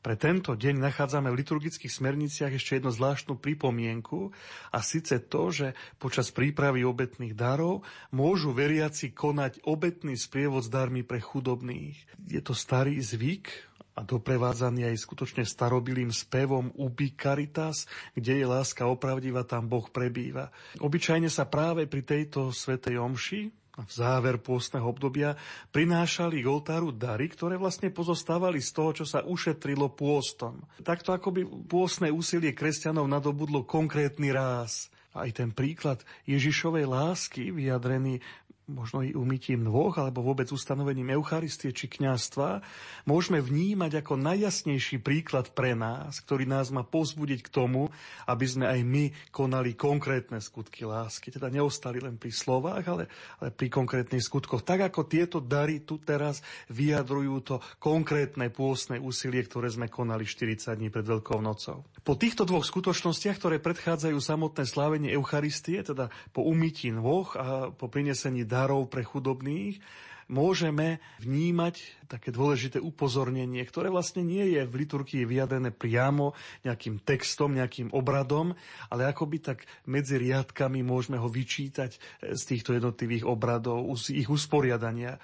Pre 0.08 0.16
tento 0.16 0.56
deň 0.56 0.80
nachádzame 0.80 1.28
v 1.28 1.44
liturgických 1.44 1.92
smerniciach 1.92 2.56
ešte 2.56 2.80
jednu 2.80 2.88
zvláštnu 2.88 3.36
pripomienku 3.36 4.32
a 4.72 4.80
síce 4.80 5.20
to, 5.20 5.52
že 5.52 5.76
počas 6.00 6.32
prípravy 6.32 6.80
obetných 6.80 7.36
darov 7.36 7.84
môžu 8.08 8.56
veriaci 8.56 9.12
konať 9.12 9.68
obetný 9.68 10.16
sprievod 10.16 10.64
s 10.64 10.72
darmi 10.72 11.04
pre 11.04 11.20
chudobných. 11.20 12.00
Je 12.24 12.40
to 12.40 12.56
starý 12.56 12.96
zvyk, 12.96 13.68
a 14.00 14.00
doprevádzaný 14.00 14.88
aj 14.88 14.96
skutočne 14.96 15.44
starobilým 15.44 16.08
spevom 16.08 16.72
Ubi 16.80 17.12
Caritas, 17.12 17.84
kde 18.16 18.40
je 18.40 18.46
láska 18.48 18.88
opravdivá, 18.88 19.44
tam 19.44 19.68
Boh 19.68 19.92
prebýva. 19.92 20.48
Obyčajne 20.80 21.28
sa 21.28 21.44
práve 21.44 21.84
pri 21.84 22.00
tejto 22.00 22.48
svetej 22.48 22.96
omši, 22.96 23.67
v 23.78 23.92
záver 23.92 24.42
pôstneho 24.42 24.86
obdobia 24.86 25.38
prinášali 25.70 26.42
k 26.42 26.50
oltáru 26.50 26.90
dary, 26.90 27.30
ktoré 27.30 27.54
vlastne 27.54 27.94
pozostávali 27.94 28.58
z 28.58 28.70
toho, 28.74 28.90
čo 29.02 29.04
sa 29.06 29.22
ušetrilo 29.22 29.94
pôstom. 29.94 30.58
Takto 30.82 31.14
akoby 31.14 31.46
pôstne 31.46 32.10
úsilie 32.10 32.50
kresťanov 32.50 33.06
nadobudlo 33.06 33.62
konkrétny 33.62 34.34
ráz. 34.34 34.90
Aj 35.14 35.30
ten 35.34 35.50
príklad 35.50 36.02
Ježišovej 36.26 36.86
lásky, 36.86 37.50
vyjadrený 37.50 38.22
možno 38.68 39.00
i 39.00 39.16
umytím 39.16 39.64
nôh, 39.64 39.90
alebo 39.96 40.20
vôbec 40.20 40.46
ustanovením 40.52 41.16
Eucharistie 41.16 41.72
či 41.72 41.88
kňastva, 41.88 42.60
môžeme 43.08 43.40
vnímať 43.40 44.04
ako 44.04 44.20
najjasnejší 44.20 45.00
príklad 45.00 45.50
pre 45.56 45.72
nás, 45.72 46.20
ktorý 46.20 46.44
nás 46.44 46.68
má 46.68 46.84
pozbudiť 46.84 47.40
k 47.48 47.52
tomu, 47.52 47.88
aby 48.28 48.44
sme 48.44 48.68
aj 48.68 48.80
my 48.84 49.04
konali 49.32 49.72
konkrétne 49.72 50.38
skutky 50.38 50.84
lásky. 50.84 51.32
Teda 51.32 51.48
neostali 51.48 51.98
len 51.98 52.20
pri 52.20 52.30
slovách, 52.30 52.84
ale, 52.86 53.04
ale 53.40 53.48
pri 53.50 53.72
konkrétnych 53.72 54.22
skutkoch. 54.22 54.60
Tak 54.62 54.92
ako 54.92 55.08
tieto 55.08 55.40
dary 55.40 55.82
tu 55.82 55.98
teraz 55.98 56.44
vyjadrujú 56.68 57.34
to 57.40 57.56
konkrétne 57.80 58.52
pôsne 58.52 59.00
úsilie, 59.00 59.40
ktoré 59.48 59.72
sme 59.72 59.88
konali 59.88 60.28
40 60.28 60.76
dní 60.76 60.92
pred 60.92 61.08
Veľkou 61.08 61.40
nocou. 61.40 61.88
Po 62.08 62.16
týchto 62.16 62.48
dvoch 62.48 62.64
skutočnostiach, 62.64 63.36
ktoré 63.36 63.60
predchádzajú 63.60 64.16
samotné 64.16 64.64
slávenie 64.64 65.12
Eucharistie, 65.12 65.84
teda 65.84 66.08
po 66.32 66.40
umytí 66.40 66.88
nôh 66.88 67.28
a 67.36 67.68
po 67.68 67.92
prinesení 67.92 68.48
dar 68.48 68.68
darov 68.68 68.88
pre 68.88 69.04
chudobných, 69.04 69.76
môžeme 70.28 71.04
vnímať 71.20 71.80
také 72.08 72.32
dôležité 72.32 72.80
upozornenie, 72.80 73.60
ktoré 73.64 73.92
vlastne 73.92 74.24
nie 74.24 74.56
je 74.56 74.64
v 74.64 74.88
liturgii 74.88 75.24
vyjadrené 75.24 75.72
priamo 75.72 76.36
nejakým 76.64 77.00
textom, 77.00 77.52
nejakým 77.56 77.92
obradom, 77.96 78.56
ale 78.88 79.08
akoby 79.08 79.44
tak 79.44 79.68
medzi 79.84 80.16
riadkami 80.20 80.80
môžeme 80.84 81.16
ho 81.20 81.28
vyčítať 81.28 81.96
z 82.24 82.42
týchto 82.44 82.76
jednotlivých 82.76 83.28
obradov, 83.28 83.84
z 84.00 84.20
ich 84.20 84.28
usporiadania. 84.32 85.16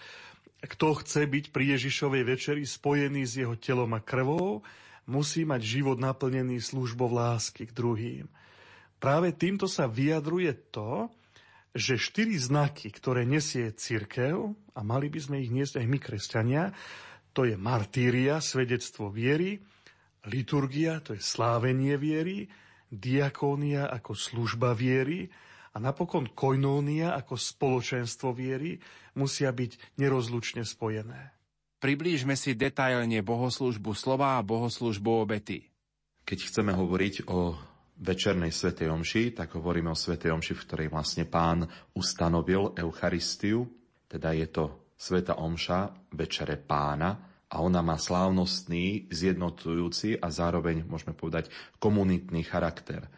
Kto 0.64 1.00
chce 1.00 1.29
byť 1.29 1.45
pri 1.49 1.81
Ježišovej 1.81 2.23
večeri 2.29 2.64
spojený 2.64 3.25
s 3.29 3.41
jeho 3.41 3.57
telom 3.61 3.93
a 3.93 4.00
krvou, 4.00 4.64
musí 5.04 5.44
mať 5.44 5.61
život 5.62 5.99
naplnený 6.00 6.61
službou 6.61 7.12
lásky 7.12 7.68
k 7.68 7.76
druhým. 7.76 8.26
Práve 8.96 9.37
týmto 9.37 9.68
sa 9.68 9.84
vyjadruje 9.84 10.52
to, 10.73 11.12
že 11.75 11.99
štyri 11.99 12.38
znaky, 12.38 12.88
ktoré 12.88 13.26
nesie 13.26 13.75
církev, 13.75 14.54
a 14.75 14.80
mali 14.87 15.11
by 15.11 15.20
sme 15.20 15.37
ich 15.42 15.50
niesť 15.50 15.82
aj 15.82 15.87
my, 15.90 15.99
kresťania, 15.99 16.64
to 17.34 17.44
je 17.44 17.58
martíria, 17.58 18.38
svedectvo 18.38 19.11
viery, 19.11 19.58
liturgia, 20.30 21.02
to 21.02 21.18
je 21.18 21.23
slávenie 21.23 21.99
viery, 21.99 22.46
diakónia 22.88 23.90
ako 23.90 24.14
služba 24.14 24.70
viery 24.73 25.26
a 25.75 25.82
napokon 25.82 26.30
koinónia 26.30 27.18
ako 27.18 27.34
spoločenstvo 27.34 28.30
viery 28.30 28.78
musia 29.18 29.50
byť 29.50 29.99
nerozlučne 29.99 30.62
spojené. 30.62 31.34
Priblížme 31.85 32.33
si 32.33 32.57
detailne 32.57 33.21
bohoslužbu 33.21 33.93
slova 33.93 34.41
a 34.41 34.47
bohoslužbu 34.47 35.29
obety. 35.29 35.69
Keď 36.25 36.38
chceme 36.49 36.73
hovoriť 36.73 37.29
o 37.29 37.61
večernej 38.00 38.49
svetej 38.49 38.88
omši, 38.88 39.37
tak 39.37 39.53
hovoríme 39.61 39.93
o 39.93 39.99
svetej 39.99 40.33
omši, 40.33 40.57
v 40.57 40.64
ktorej 40.64 40.88
vlastne 40.88 41.29
pán 41.29 41.69
ustanovil 41.93 42.73
Eucharistiu, 42.81 43.69
teda 44.09 44.33
je 44.33 44.49
to 44.49 44.97
sveta 44.97 45.37
omša 45.37 46.09
večere 46.17 46.57
pána 46.57 47.21
a 47.53 47.61
ona 47.61 47.85
má 47.85 48.00
slávnostný, 48.00 49.12
zjednotujúci 49.12 50.17
a 50.17 50.33
zároveň, 50.33 50.88
môžeme 50.88 51.12
povedať, 51.12 51.53
komunitný 51.76 52.49
charakter– 52.49 53.05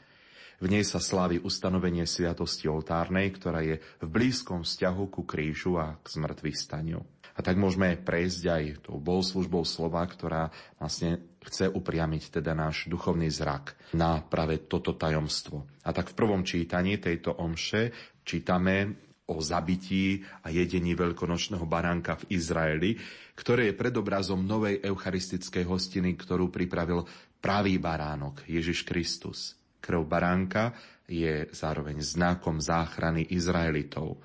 v 0.57 0.73
nej 0.73 0.89
sa 0.89 1.05
slávi 1.05 1.37
ustanovenie 1.37 2.09
sviatosti 2.09 2.65
oltárnej, 2.65 3.29
ktorá 3.29 3.61
je 3.61 3.77
v 4.01 4.09
blízkom 4.09 4.65
vzťahu 4.65 5.05
ku 5.13 5.29
krížu 5.29 5.77
a 5.77 6.01
k 6.01 6.17
zmrtvých 6.17 6.57
staniu. 6.57 7.05
A 7.37 7.45
tak 7.45 7.61
môžeme 7.61 8.01
prejsť 8.01 8.43
aj 8.49 8.65
tou 8.89 8.97
bohoslužbou 8.97 9.69
slova, 9.69 10.01
ktorá 10.09 10.49
vlastne 10.81 11.21
chce 11.45 11.69
upriamiť 11.69 12.41
teda 12.41 12.57
náš 12.57 12.89
duchovný 12.89 13.29
zrak 13.29 13.77
na 13.93 14.25
práve 14.25 14.65
toto 14.65 14.97
tajomstvo. 14.97 15.69
A 15.85 15.93
tak 15.93 16.11
v 16.11 16.19
prvom 16.19 16.43
čítaní 16.43 16.97
tejto 16.97 17.37
omše 17.37 17.93
čítame 18.25 19.07
o 19.27 19.43
zabití 19.43 20.23
a 20.47 20.55
jedení 20.55 20.95
veľkonočného 20.95 21.67
baránka 21.67 22.17
v 22.25 22.39
Izraeli, 22.39 22.91
ktoré 23.35 23.71
je 23.71 23.79
predobrazom 23.79 24.41
novej 24.41 24.81
eucharistickej 24.81 25.67
hostiny, 25.67 26.15
ktorú 26.15 26.49
pripravil 26.49 27.05
pravý 27.43 27.77
baránok 27.77 28.47
Ježiš 28.47 28.87
Kristus. 28.87 29.59
Krv 29.83 30.07
baránka 30.07 30.75
je 31.07 31.47
zároveň 31.55 32.03
znakom 32.03 32.59
záchrany 32.59 33.27
Izraelitov. 33.35 34.19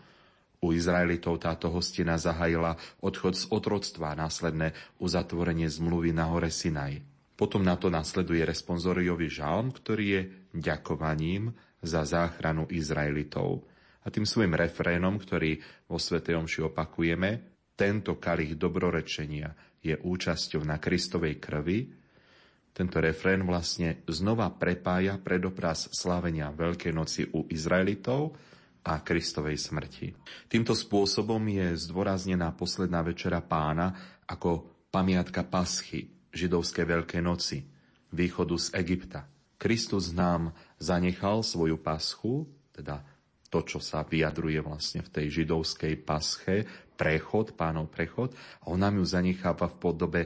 U 0.62 0.78
Izraelitov 0.78 1.42
táto 1.42 1.74
hostina 1.74 2.22
zahajila 2.22 2.78
odchod 3.02 3.34
z 3.34 3.50
otroctva 3.50 4.14
a 4.14 4.20
následné 4.30 4.78
uzatvorenie 5.02 5.66
zmluvy 5.66 6.14
na 6.14 6.30
hore 6.30 6.54
Sinaj. 6.54 7.02
Potom 7.34 7.66
na 7.66 7.74
to 7.74 7.90
nasleduje 7.90 8.46
responsoriový 8.46 9.26
žalm, 9.26 9.74
ktorý 9.74 10.06
je 10.06 10.22
ďakovaním 10.54 11.58
za 11.82 12.06
záchranu 12.06 12.70
Izraelitov. 12.70 13.66
A 14.06 14.14
tým 14.14 14.30
svojim 14.30 14.54
refrénom, 14.54 15.18
ktorý 15.18 15.58
vo 15.90 15.98
Sv. 15.98 16.22
Omši 16.22 16.62
opakujeme, 16.70 17.30
tento 17.74 18.22
kalich 18.22 18.54
dobrorečenia 18.54 19.58
je 19.82 19.98
účasťou 19.98 20.62
na 20.62 20.78
Kristovej 20.78 21.42
krvi, 21.42 21.90
tento 22.72 23.02
refrén 23.04 23.44
vlastne 23.44 24.06
znova 24.08 24.48
prepája 24.54 25.18
predobraz 25.20 25.92
slávenia 25.92 26.54
Veľkej 26.56 26.94
noci 26.96 27.28
u 27.28 27.44
Izraelitov 27.50 28.38
a 28.82 29.02
Kristovej 29.02 29.62
smrti. 29.62 30.18
Týmto 30.50 30.74
spôsobom 30.74 31.42
je 31.46 31.78
zdôraznená 31.78 32.50
posledná 32.58 33.06
večera 33.06 33.42
pána 33.42 33.94
ako 34.26 34.66
pamiatka 34.90 35.46
paschy, 35.46 36.10
židovskej 36.34 36.86
Veľkej 36.90 37.22
noci, 37.22 37.62
východu 38.12 38.56
z 38.58 38.68
Egypta. 38.82 39.30
Kristus 39.62 40.10
nám 40.10 40.58
zanechal 40.82 41.46
svoju 41.46 41.78
paschu, 41.78 42.50
teda 42.74 43.06
to, 43.52 43.62
čo 43.62 43.78
sa 43.78 44.02
vyjadruje 44.02 44.58
vlastne 44.64 45.06
v 45.06 45.12
tej 45.12 45.44
židovskej 45.44 46.02
pasche, 46.02 46.66
prechod, 46.98 47.54
pánov 47.54 47.94
prechod, 47.94 48.34
a 48.66 48.74
on 48.74 48.82
nám 48.82 48.98
ju 48.98 49.06
zanecháva 49.06 49.70
v 49.70 49.78
podobe 49.78 50.22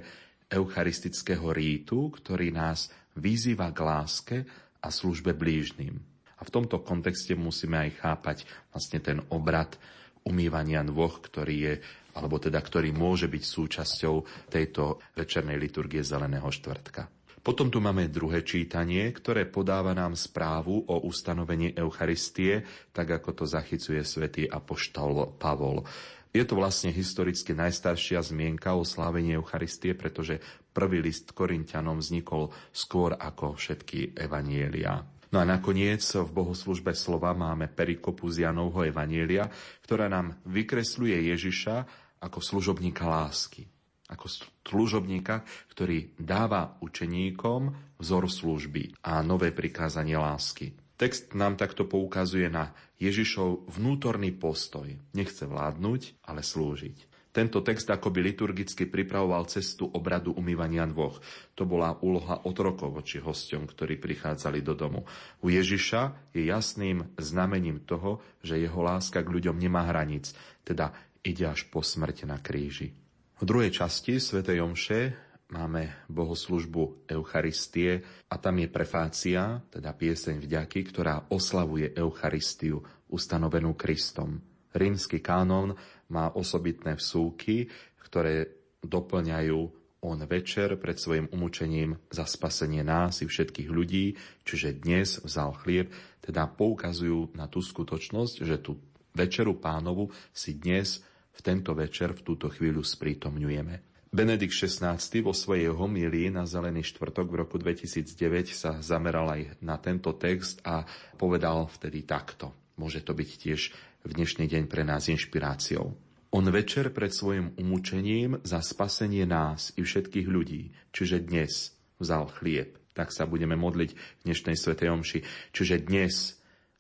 eucharistického 0.47 1.51
rítu, 1.51 2.13
ktorý 2.13 2.53
nás 2.53 2.93
vyzýva 3.17 3.73
k 3.73 3.79
láske 3.81 4.37
a 4.79 4.87
službe 4.93 5.33
blížnym. 5.33 6.14
A 6.35 6.41
v 6.43 6.53
tomto 6.53 6.83
kontexte 6.83 7.37
musíme 7.37 7.79
aj 7.87 7.91
chápať 8.03 8.37
vlastne 8.71 8.99
ten 8.99 9.23
obrad 9.31 9.79
umývania 10.25 10.81
nôh, 10.81 11.13
ktorý 11.21 11.55
je, 11.55 11.73
alebo 12.17 12.41
teda 12.41 12.57
ktorý 12.59 12.91
môže 12.91 13.29
byť 13.29 13.43
súčasťou 13.43 14.47
tejto 14.49 14.99
večernej 15.13 15.55
liturgie 15.59 16.01
Zeleného 16.01 16.49
štvrtka. 16.49 17.07
Potom 17.45 17.69
tu 17.69 17.77
máme 17.77 18.09
druhé 18.09 18.41
čítanie, 18.41 19.13
ktoré 19.13 19.45
podáva 19.45 19.93
nám 19.93 20.17
správu 20.17 20.81
o 20.89 21.05
ustanovení 21.05 21.77
Eucharistie, 21.77 22.65
tak 22.89 23.21
ako 23.21 23.37
to 23.37 23.45
zachycuje 23.45 24.01
svätý 24.01 24.49
apoštol 24.49 25.37
Pavol. 25.37 25.85
Je 26.33 26.41
to 26.41 26.57
vlastne 26.57 26.89
historicky 26.89 27.53
najstaršia 27.53 28.25
zmienka 28.25 28.73
o 28.73 28.81
slávení 28.81 29.37
Eucharistie, 29.37 29.93
pretože 29.93 30.41
prvý 30.73 31.05
list 31.05 31.37
Korintianom 31.37 32.01
vznikol 32.01 32.49
skôr 32.73 33.13
ako 33.13 33.53
všetky 33.55 34.17
evanielia. 34.17 35.05
No 35.35 35.43
a 35.43 35.51
nakoniec 35.59 35.99
v 35.99 36.31
bohoslužbe 36.31 36.95
slova 36.95 37.35
máme 37.35 37.67
perikopu 37.67 38.31
z 38.31 38.47
Janovho 38.47 38.87
evanielia, 38.87 39.51
ktorá 39.83 40.07
nám 40.07 40.39
vykresľuje 40.47 41.27
Ježiša 41.27 41.75
ako 42.23 42.39
služobníka 42.39 43.03
lásky. 43.03 43.67
Ako 44.07 44.31
služobníka, 44.63 45.43
ktorý 45.75 46.15
dáva 46.15 46.79
učeníkom 46.79 47.67
vzor 47.99 48.31
služby 48.31 49.03
a 49.03 49.19
nové 49.27 49.51
prikázanie 49.51 50.15
lásky. 50.15 50.71
Text 50.95 51.35
nám 51.35 51.59
takto 51.59 51.83
poukazuje 51.83 52.47
na 52.47 52.71
Ježišov 52.95 53.67
vnútorný 53.75 54.31
postoj. 54.31 54.87
Nechce 55.11 55.43
vládnuť, 55.43 56.31
ale 56.31 56.47
slúžiť. 56.47 57.14
Tento 57.35 57.59
text 57.59 57.91
akoby 57.91 58.31
liturgicky 58.31 58.87
pripravoval 58.87 59.51
cestu 59.51 59.91
obradu 59.91 60.31
umývania 60.31 60.87
dvoch. 60.87 61.19
To 61.59 61.67
bola 61.67 61.99
úloha 61.99 62.47
otrokov 62.47 62.95
voči 62.95 63.19
hosťom, 63.19 63.67
ktorí 63.67 63.99
prichádzali 63.99 64.63
do 64.63 64.71
domu. 64.71 65.03
U 65.43 65.51
Ježiša 65.51 66.31
je 66.31 66.47
jasným 66.47 67.03
znamením 67.19 67.83
toho, 67.83 68.23
že 68.39 68.55
jeho 68.55 68.79
láska 68.79 69.19
k 69.19 69.27
ľuďom 69.27 69.59
nemá 69.59 69.83
hranic, 69.83 70.31
teda 70.63 70.95
ide 71.27 71.43
až 71.51 71.67
po 71.67 71.83
smrť 71.83 72.23
na 72.23 72.39
kríži. 72.39 72.95
V 73.35 73.43
druhej 73.43 73.83
časti 73.83 74.15
Sv. 74.15 74.39
Omše 74.47 75.11
máme 75.51 76.07
bohoslužbu 76.07 77.11
Eucharistie 77.11 77.99
a 78.31 78.39
tam 78.39 78.63
je 78.63 78.71
prefácia, 78.71 79.59
teda 79.75 79.91
pieseň 79.91 80.39
vďaky, 80.39 80.79
ktorá 80.87 81.27
oslavuje 81.27 81.91
Eucharistiu 81.99 82.79
ustanovenú 83.11 83.75
Kristom. 83.75 84.39
Rímsky 84.75 85.23
kánon 85.23 85.75
má 86.11 86.33
osobitné 86.33 86.97
vsúky, 86.97 87.69
ktoré 88.01 88.49
doplňajú 88.85 89.85
on 90.05 90.21
večer 90.29 90.77
pred 90.77 91.01
svojim 91.01 91.25
umúčením 91.33 91.97
za 92.13 92.29
spasenie 92.29 92.85
nás 92.85 93.25
i 93.25 93.25
všetkých 93.25 93.69
ľudí, 93.73 94.13
čiže 94.45 94.77
dnes 94.77 95.17
vzal 95.25 95.57
chlieb, 95.65 95.89
teda 96.21 96.45
poukazujú 96.45 97.33
na 97.33 97.49
tú 97.49 97.65
skutočnosť, 97.65 98.35
že 98.45 98.61
tú 98.61 98.77
večeru 99.17 99.57
pánovu 99.57 100.13
si 100.29 100.61
dnes 100.61 101.01
v 101.33 101.39
tento 101.41 101.73
večer, 101.73 102.13
v 102.13 102.21
túto 102.21 102.53
chvíľu 102.53 102.85
sprítomňujeme. 102.85 103.95
Benedikt 104.15 104.55
XVI 104.55 104.95
vo 105.19 105.35
svojej 105.35 105.67
homílii 105.67 106.31
na 106.31 106.47
Zelený 106.47 106.87
štvrtok 106.87 107.27
v 107.27 107.35
roku 107.43 107.59
2009 107.59 108.55
sa 108.55 108.79
zameral 108.79 109.27
aj 109.27 109.59
na 109.59 109.75
tento 109.75 110.15
text 110.15 110.63
a 110.63 110.87
povedal 111.19 111.67
vtedy 111.67 112.07
takto. 112.07 112.55
Môže 112.79 113.03
to 113.03 113.11
byť 113.11 113.29
tiež 113.35 113.75
v 114.05 114.11
dnešný 114.13 114.45
deň 114.45 114.63
pre 114.69 114.85
nás 114.85 115.09
inšpiráciou. 115.09 115.97
On 116.29 116.45
večer 116.53 116.93
pred 116.93 117.09
svojim 117.09 117.57
umúčením 117.57 118.37
za 118.45 118.61
spasenie 118.61 119.25
nás 119.25 119.73
i 119.73 119.81
všetkých 119.81 120.27
ľudí, 120.29 120.77
čiže 120.93 121.25
dnes 121.25 121.73
vzal 121.97 122.29
chlieb. 122.29 122.77
Tak 122.93 123.09
sa 123.09 123.25
budeme 123.25 123.57
modliť 123.57 123.91
v 123.91 124.21
dnešnej 124.29 124.55
Svetej 124.55 124.93
Omši. 124.93 125.19
Čiže 125.51 125.83
dnes 125.83 126.37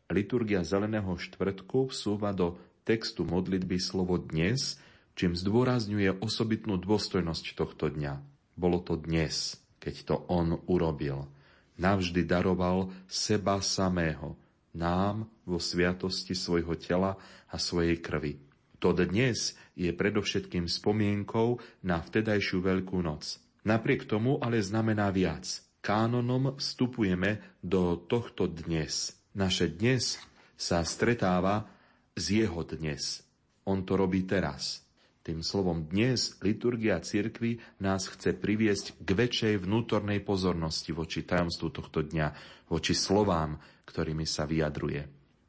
liturgia 0.07 0.61
Zeleného 0.63 1.17
štvrtku 1.17 1.91
vsúva 1.91 2.31
do 2.31 2.61
textu 2.85 3.25
modlitby 3.25 3.81
slovo 3.81 4.21
dnes, 4.21 4.77
čím 5.17 5.33
zdôrazňuje 5.33 6.21
osobitnú 6.21 6.77
dôstojnosť 6.77 7.45
tohto 7.57 7.89
dňa. 7.89 8.21
Bolo 8.55 8.79
to 8.85 8.95
dnes, 8.95 9.59
keď 9.81 9.95
to 10.07 10.15
on 10.29 10.61
urobil. 10.69 11.27
Navždy 11.75 12.23
daroval 12.23 12.93
seba 13.09 13.59
samého, 13.59 14.39
nám 14.75 15.31
vo 15.47 15.57
sviatosti 15.57 16.35
svojho 16.35 16.75
tela 16.75 17.15
a 17.49 17.55
svojej 17.55 17.97
krvi. 18.03 18.37
To 18.83 18.91
dnes 18.91 19.55
je 19.73 19.89
predovšetkým 19.95 20.67
spomienkou 20.67 21.57
na 21.81 22.03
vtedajšiu 22.03 22.59
Veľkú 22.61 22.99
noc. 23.01 23.39
Napriek 23.65 24.05
tomu 24.05 24.37
ale 24.43 24.61
znamená 24.61 25.09
viac. 25.09 25.47
Kánonom 25.81 26.59
vstupujeme 26.59 27.41
do 27.63 27.97
tohto 27.97 28.45
dnes. 28.45 29.15
Naše 29.33 29.73
dnes 29.73 30.21
sa 30.53 30.85
stretáva 30.85 31.65
s 32.13 32.29
jeho 32.29 32.61
dnes. 32.61 33.25
On 33.65 33.81
to 33.81 33.97
robí 33.97 34.23
teraz. 34.27 34.85
Tým 35.25 35.41
slovom 35.41 35.89
dnes 35.89 36.37
liturgia 36.45 37.01
cirkvy 37.01 37.57
nás 37.81 38.05
chce 38.05 38.37
priviesť 38.37 39.01
k 39.01 39.09
väčšej 39.09 39.65
vnútornej 39.65 40.21
pozornosti 40.21 40.93
voči 40.93 41.25
tajomstvu 41.25 41.67
tohto 41.73 42.05
dňa, 42.05 42.27
voči 42.69 42.93
slovám, 42.93 43.57
ktorými 43.85 44.25
sa 44.27 44.43
vyjadruje. 44.49 45.05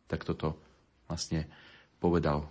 Tak 0.07 0.23
toto 0.23 0.61
vlastne 1.09 1.49
povedal 1.99 2.47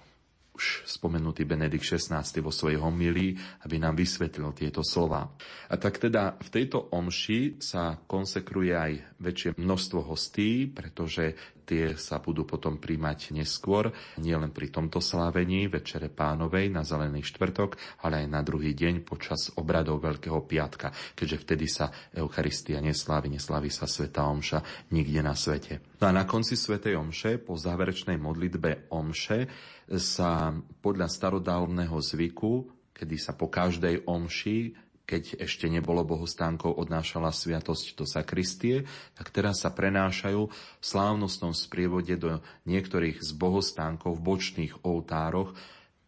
už 0.56 0.88
spomenutý 0.88 1.44
Benedikt 1.44 1.84
XVI 1.84 2.24
vo 2.40 2.48
svojej 2.48 2.80
homilii, 2.80 3.36
aby 3.68 3.76
nám 3.76 4.00
vysvetlil 4.00 4.56
tieto 4.56 4.80
slova. 4.88 5.28
A 5.68 5.76
tak 5.76 6.00
teda 6.00 6.40
v 6.40 6.48
tejto 6.48 6.96
omši 6.96 7.60
sa 7.60 8.00
konsekruje 8.08 8.72
aj 8.72 8.92
väčšie 9.20 9.60
množstvo 9.60 10.00
hostí, 10.08 10.72
pretože 10.72 11.36
tie 11.66 11.98
sa 11.98 12.22
budú 12.22 12.46
potom 12.46 12.78
príjmať 12.78 13.34
neskôr, 13.34 13.90
nielen 14.22 14.54
pri 14.54 14.70
tomto 14.70 15.02
slávení 15.02 15.68
Večere 15.68 16.14
pánovej 16.14 16.70
na 16.70 16.86
Zelený 16.86 17.26
štvrtok, 17.26 18.02
ale 18.06 18.24
aj 18.24 18.28
na 18.30 18.46
druhý 18.46 18.78
deň 18.78 19.02
počas 19.02 19.50
obradov 19.58 20.00
Veľkého 20.00 20.46
piatka, 20.46 20.94
keďže 21.18 21.38
vtedy 21.42 21.66
sa 21.66 21.90
Eucharistia 22.14 22.78
neslávi, 22.80 23.34
neslávi 23.34 23.74
sa 23.74 23.90
Sveta 23.90 24.30
Omša 24.30 24.94
nikde 24.94 25.26
na 25.26 25.34
svete. 25.34 25.82
No 26.00 26.08
a 26.08 26.12
na 26.14 26.30
konci 26.30 26.54
Svetej 26.54 26.96
Omše, 27.02 27.42
po 27.42 27.58
záverečnej 27.58 28.22
modlitbe 28.22 28.94
Omše, 28.94 29.50
sa 29.98 30.54
podľa 30.82 31.10
starodávneho 31.10 31.98
zvyku, 31.98 32.70
kedy 32.96 33.16
sa 33.20 33.36
po 33.36 33.52
každej 33.52 34.08
omši 34.08 34.58
keď 35.06 35.46
ešte 35.46 35.70
nebolo 35.70 36.02
bohostánkov, 36.02 36.82
odnášala 36.82 37.30
sviatosť 37.30 37.86
do 37.94 38.06
sakristie, 38.10 38.90
tak 39.14 39.30
teraz 39.30 39.62
sa 39.62 39.70
prenášajú 39.70 40.42
v 40.50 40.84
slávnostnom 40.84 41.54
sprievode 41.54 42.18
do 42.18 42.42
niektorých 42.66 43.22
z 43.22 43.32
bohostánkov 43.38 44.18
v 44.18 44.26
bočných 44.26 44.74
oltároch 44.82 45.54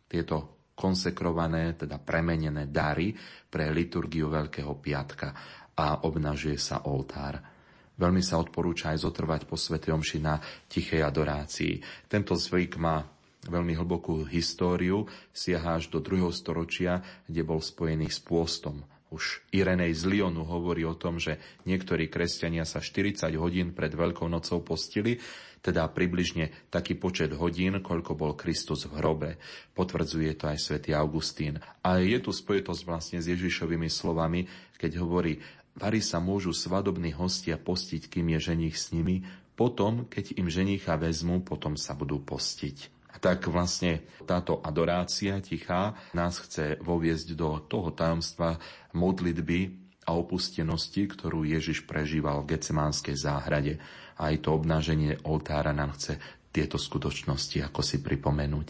tieto 0.09 0.57
konsekrované, 0.77 1.73
teda 1.73 1.97
premenené 1.97 2.69
dary 2.69 3.13
pre 3.49 3.69
liturgiu 3.73 4.29
Veľkého 4.29 4.77
piatka 4.77 5.33
a 5.73 6.05
obnažuje 6.05 6.57
sa 6.57 6.85
oltár. 6.85 7.41
Veľmi 7.97 8.21
sa 8.21 8.37
odporúča 8.37 8.93
aj 8.93 9.01
zotrvať 9.01 9.41
po 9.49 9.57
Sv. 9.57 9.81
Omši 9.81 10.21
na 10.21 10.37
tichej 10.69 11.01
adorácii. 11.01 11.81
Tento 12.05 12.37
zvyk 12.37 12.77
má 12.77 13.01
veľmi 13.45 13.77
hlbokú 13.77 14.25
históriu, 14.25 15.05
siaha 15.29 15.77
až 15.77 15.93
do 15.93 16.01
2. 16.01 16.25
storočia, 16.33 17.05
kde 17.29 17.41
bol 17.45 17.61
spojený 17.61 18.09
s 18.09 18.17
pôstom. 18.17 18.81
Už 19.07 19.39
Irenej 19.55 19.95
z 19.95 20.03
Lyonu 20.03 20.43
hovorí 20.43 20.83
o 20.83 20.97
tom, 20.97 21.15
že 21.15 21.39
niektorí 21.63 22.11
kresťania 22.11 22.67
sa 22.67 22.83
40 22.83 23.23
hodín 23.39 23.71
pred 23.71 23.95
Veľkou 23.95 24.27
nocou 24.27 24.59
postili, 24.59 25.15
teda 25.63 25.87
približne 25.87 26.51
taký 26.67 26.99
počet 26.99 27.31
hodín, 27.31 27.79
koľko 27.79 28.19
bol 28.19 28.35
Kristus 28.35 28.83
v 28.83 28.99
hrobe. 28.99 29.29
Potvrdzuje 29.73 30.35
to 30.35 30.51
aj 30.51 30.59
svätý 30.59 30.91
Augustín. 30.91 31.63
A 31.87 32.03
je 32.03 32.19
tu 32.19 32.35
spojitosť 32.35 32.81
vlastne 32.83 33.19
s 33.23 33.31
Ježišovými 33.31 33.87
slovami, 33.87 34.45
keď 34.75 34.99
hovorí, 34.99 35.39
Vari 35.77 36.01
sa 36.01 36.17
môžu 36.17 36.57
svadobní 36.57 37.13
hostia 37.13 37.53
postiť, 37.53 38.09
kým 38.09 38.33
je 38.33 38.49
ženich 38.49 38.81
s 38.81 38.89
nimi, 38.89 39.21
potom, 39.53 40.09
keď 40.09 40.33
im 40.41 40.49
ženicha 40.49 40.97
vezmu, 40.97 41.45
potom 41.45 41.77
sa 41.77 41.93
budú 41.93 42.17
postiť 42.17 42.96
tak 43.19 43.49
vlastne 43.49 44.05
táto 44.25 44.59
adorácia 44.61 45.39
tichá 45.41 45.95
nás 46.13 46.41
chce 46.41 46.77
voviesť 46.81 47.27
do 47.33 47.61
toho 47.65 47.93
tajomstva 47.93 48.57
modlitby 48.93 49.87
a 50.07 50.15
opustenosti, 50.15 51.05
ktorú 51.11 51.43
Ježiš 51.43 51.83
prežíval 51.83 52.41
v 52.43 52.55
Gecemánskej 52.55 53.15
záhrade. 53.19 53.73
A 54.17 54.33
aj 54.33 54.47
to 54.47 54.55
obnáženie 54.55 55.19
oltára 55.27 55.75
nám 55.75 55.93
chce 55.99 56.17
tieto 56.49 56.79
skutočnosti 56.79 57.69
ako 57.69 57.85
si 57.85 58.01
pripomenúť. 58.01 58.69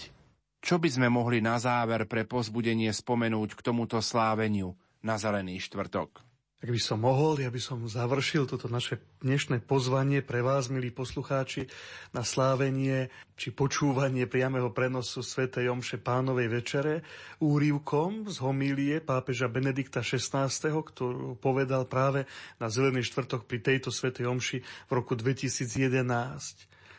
Čo 0.60 0.81
by 0.81 0.89
sme 0.91 1.07
mohli 1.07 1.39
na 1.39 1.55
záver 1.62 2.10
pre 2.10 2.27
pozbudenie 2.27 2.91
spomenúť 2.91 3.55
k 3.55 3.62
tomuto 3.63 4.01
sláveniu 4.01 4.75
na 4.99 5.15
Zelený 5.15 5.63
štvrtok? 5.63 6.27
Ak 6.58 6.74
by 6.74 6.82
som 6.82 7.06
mohol, 7.06 7.38
ja 7.38 7.54
by 7.54 7.62
som 7.62 7.86
završil 7.86 8.50
toto 8.50 8.65
naše 8.65 8.98
dnešné 9.22 9.62
pozvanie 9.62 10.26
pre 10.26 10.41
vás, 10.41 10.74
milí 10.74 10.89
poslucháči, 10.89 11.70
na 12.17 12.26
slávenie 12.26 13.13
či 13.38 13.54
počúvanie 13.54 14.26
priameho 14.26 14.74
prenosu 14.74 15.22
Sv. 15.22 15.54
Jomše 15.54 16.02
Pánovej 16.02 16.50
večere 16.50 17.06
úrivkom 17.38 18.26
z 18.26 18.41
homílie 18.41 19.06
pápeža 19.06 19.46
Benedikta 19.54 20.02
XVI, 20.02 20.50
ktorú 20.50 21.38
povedal 21.38 21.86
práve 21.86 22.26
na 22.58 22.74
Zelený 22.74 23.06
štvrtok 23.06 23.46
pri 23.46 23.62
tejto 23.62 23.93
Sv. 23.93 24.17
Jomši 24.17 24.58
v 24.65 24.91
roku 24.98 25.13
2011. 25.13 25.78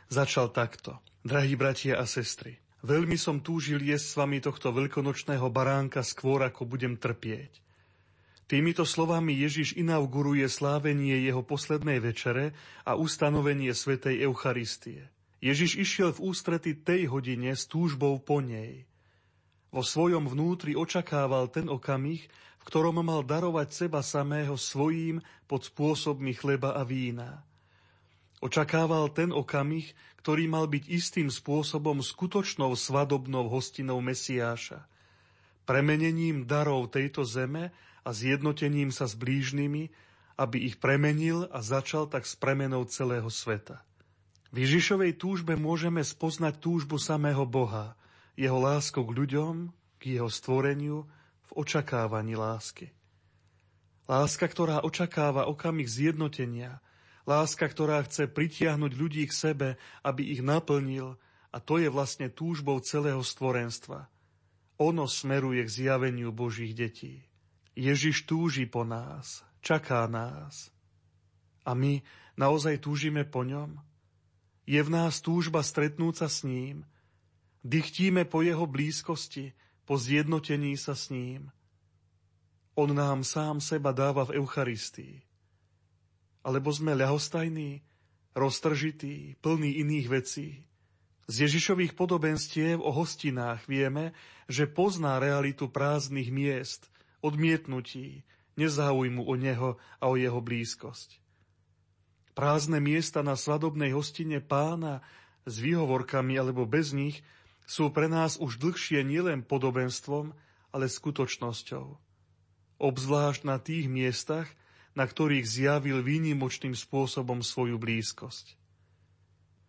Začal 0.06 0.54
takto. 0.54 1.02
Drahí 1.26 1.58
bratia 1.58 1.98
a 1.98 2.06
sestry, 2.06 2.62
veľmi 2.86 3.18
som 3.18 3.42
túžil 3.42 3.82
jesť 3.82 4.06
s 4.06 4.14
vami 4.22 4.38
tohto 4.38 4.70
veľkonočného 4.70 5.50
baránka 5.50 6.06
skôr, 6.06 6.46
ako 6.46 6.62
budem 6.62 6.94
trpieť. 6.94 7.66
Týmito 8.48 8.88
slovami 8.88 9.36
Ježiš 9.36 9.76
inauguruje 9.76 10.48
slávenie 10.48 11.20
jeho 11.20 11.44
poslednej 11.44 12.00
večere 12.00 12.56
a 12.80 12.96
ustanovenie 12.96 13.76
svätej 13.76 14.24
Eucharistie. 14.24 15.12
Ježiš 15.44 15.76
išiel 15.76 16.16
v 16.16 16.32
ústrety 16.32 16.72
tej 16.72 17.12
hodine 17.12 17.52
s 17.52 17.68
túžbou 17.68 18.16
po 18.16 18.40
nej. 18.40 18.88
Vo 19.68 19.84
svojom 19.84 20.24
vnútri 20.24 20.72
očakával 20.72 21.52
ten 21.52 21.68
okamih, 21.68 22.24
v 22.24 22.62
ktorom 22.64 23.04
mal 23.04 23.20
darovať 23.20 23.68
seba 23.68 24.00
samého 24.00 24.56
svojím 24.56 25.20
pod 25.44 25.68
spôsobmi 25.68 26.32
chleba 26.32 26.72
a 26.72 26.88
vína. 26.88 27.44
Očakával 28.40 29.12
ten 29.12 29.28
okamih, 29.28 29.92
ktorý 30.24 30.48
mal 30.48 30.72
byť 30.72 30.88
istým 30.88 31.28
spôsobom 31.28 32.00
skutočnou 32.00 32.72
svadobnou 32.72 33.44
hostinou 33.52 34.00
Mesiáša. 34.00 34.88
Premenením 35.68 36.48
darov 36.48 36.88
tejto 36.88 37.28
zeme 37.28 37.76
a 38.02 38.10
zjednotením 38.14 38.94
sa 38.94 39.06
s 39.06 39.18
blížnymi, 39.18 39.90
aby 40.38 40.56
ich 40.70 40.78
premenil 40.78 41.50
a 41.50 41.58
začal 41.58 42.06
tak 42.06 42.22
s 42.22 42.38
premenou 42.38 42.86
celého 42.86 43.26
sveta. 43.26 43.82
V 44.48 44.64
Ježišovej 44.64 45.20
túžbe 45.20 45.58
môžeme 45.58 46.00
spoznať 46.00 46.62
túžbu 46.62 46.96
samého 46.96 47.44
Boha, 47.44 47.98
jeho 48.38 48.56
lásku 48.56 48.96
k 48.96 49.10
ľuďom, 49.10 49.74
k 49.98 50.16
jeho 50.16 50.30
stvoreniu, 50.30 51.04
v 51.48 51.50
očakávaní 51.58 52.38
lásky. 52.38 52.94
Láska, 54.08 54.48
ktorá 54.48 54.80
očakáva 54.80 55.50
okamih 55.52 55.84
zjednotenia, 55.84 56.80
láska, 57.28 57.68
ktorá 57.68 58.00
chce 58.08 58.24
pritiahnuť 58.24 58.92
ľudí 58.96 59.28
k 59.28 59.36
sebe, 59.36 59.68
aby 60.00 60.32
ich 60.32 60.40
naplnil, 60.40 61.20
a 61.52 61.58
to 61.60 61.76
je 61.76 61.92
vlastne 61.92 62.32
túžbou 62.32 62.80
celého 62.80 63.20
stvorenstva. 63.20 64.08
Ono 64.80 65.04
smeruje 65.04 65.60
k 65.66 65.74
zjaveniu 65.74 66.32
Božích 66.32 66.72
detí. 66.72 67.28
Ježiš 67.78 68.26
túži 68.26 68.66
po 68.66 68.82
nás, 68.82 69.46
čaká 69.62 70.10
nás. 70.10 70.74
A 71.62 71.78
my 71.78 72.02
naozaj 72.34 72.82
túžime 72.82 73.22
po 73.22 73.46
ňom? 73.46 73.78
Je 74.66 74.82
v 74.82 74.90
nás 74.90 75.22
túžba 75.22 75.62
stretnúť 75.62 76.26
sa 76.26 76.28
s 76.28 76.42
ním? 76.42 76.82
Dychtíme 77.62 78.26
po 78.26 78.42
jeho 78.42 78.66
blízkosti, 78.66 79.54
po 79.86 79.94
zjednotení 79.94 80.74
sa 80.74 80.98
s 80.98 81.14
ním? 81.14 81.54
On 82.74 82.90
nám 82.90 83.22
sám 83.22 83.62
seba 83.62 83.94
dáva 83.94 84.26
v 84.26 84.42
Eucharistii. 84.42 85.22
Alebo 86.42 86.74
sme 86.74 86.98
ľahostajní, 86.98 87.86
roztržití, 88.34 89.38
plní 89.38 89.78
iných 89.86 90.06
vecí. 90.10 90.48
Z 91.30 91.46
Ježišových 91.46 91.94
podobenstiev 91.94 92.82
o 92.82 92.90
hostinách 92.90 93.70
vieme, 93.70 94.18
že 94.50 94.66
pozná 94.66 95.22
realitu 95.22 95.70
prázdnych 95.70 96.34
miest– 96.34 96.82
odmietnutí, 97.20 98.22
nezáujmu 98.58 99.22
o 99.22 99.34
neho 99.38 99.78
a 100.02 100.04
o 100.10 100.14
jeho 100.18 100.42
blízkosť. 100.42 101.22
Prázdne 102.34 102.78
miesta 102.78 103.22
na 103.22 103.34
svadobnej 103.34 103.94
hostine 103.94 104.38
pána 104.38 105.02
s 105.46 105.58
výhovorkami 105.58 106.38
alebo 106.38 106.66
bez 106.66 106.94
nich 106.94 107.22
sú 107.66 107.90
pre 107.90 108.06
nás 108.06 108.38
už 108.38 108.62
dlhšie 108.62 109.02
nielen 109.02 109.42
podobenstvom, 109.42 110.34
ale 110.70 110.86
skutočnosťou. 110.86 111.98
Obzvlášť 112.78 113.42
na 113.42 113.58
tých 113.58 113.90
miestach, 113.90 114.46
na 114.94 115.06
ktorých 115.06 115.46
zjavil 115.46 116.02
výnimočným 116.02 116.78
spôsobom 116.78 117.42
svoju 117.42 117.78
blízkosť. 117.78 118.54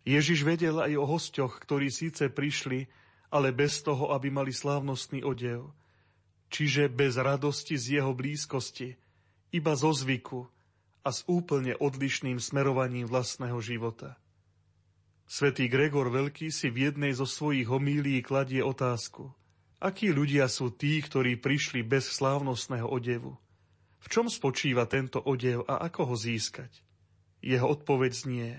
Ježiš 0.06 0.46
vedel 0.46 0.78
aj 0.78 0.94
o 0.96 1.04
hosťoch, 1.06 1.58
ktorí 1.62 1.90
síce 1.90 2.30
prišli, 2.30 2.86
ale 3.30 3.54
bez 3.54 3.82
toho, 3.82 4.14
aby 4.14 4.30
mali 4.30 4.54
slávnostný 4.54 5.26
odev– 5.26 5.70
čiže 6.50 6.90
bez 6.90 7.16
radosti 7.16 7.78
z 7.78 8.02
jeho 8.02 8.12
blízkosti, 8.12 8.98
iba 9.54 9.72
zo 9.78 9.94
zvyku 9.94 10.50
a 11.06 11.08
s 11.14 11.24
úplne 11.30 11.78
odlišným 11.78 12.36
smerovaním 12.42 13.08
vlastného 13.08 13.56
života. 13.62 14.20
Svetý 15.30 15.70
Gregor 15.70 16.10
Veľký 16.10 16.50
si 16.50 16.74
v 16.74 16.90
jednej 16.90 17.14
zo 17.14 17.22
svojich 17.22 17.70
homílií 17.70 18.18
kladie 18.20 18.66
otázku. 18.66 19.30
Akí 19.78 20.10
ľudia 20.10 20.50
sú 20.50 20.74
tí, 20.74 20.98
ktorí 20.98 21.38
prišli 21.38 21.86
bez 21.86 22.10
slávnostného 22.10 22.84
odevu? 22.84 23.38
V 24.02 24.06
čom 24.10 24.26
spočíva 24.26 24.90
tento 24.90 25.22
odev 25.22 25.62
a 25.70 25.86
ako 25.86 26.12
ho 26.12 26.16
získať? 26.18 26.82
Jeho 27.40 27.70
odpoveď 27.70 28.12
znie. 28.12 28.52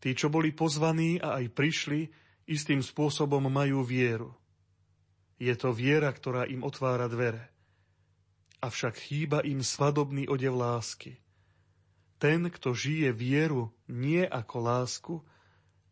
Tí, 0.00 0.16
čo 0.16 0.32
boli 0.32 0.56
pozvaní 0.56 1.20
a 1.20 1.36
aj 1.38 1.52
prišli, 1.52 2.08
istým 2.48 2.80
spôsobom 2.80 3.46
majú 3.46 3.84
vieru. 3.84 4.39
Je 5.40 5.56
to 5.56 5.72
viera, 5.72 6.12
ktorá 6.12 6.44
im 6.44 6.60
otvára 6.60 7.08
dvere. 7.08 7.48
Avšak 8.60 9.00
chýba 9.00 9.40
im 9.40 9.64
svadobný 9.64 10.28
odev 10.28 10.52
lásky. 10.52 11.16
Ten, 12.20 12.52
kto 12.52 12.76
žije 12.76 13.16
vieru 13.16 13.72
nie 13.88 14.20
ako 14.20 14.56
lásku, 14.60 15.14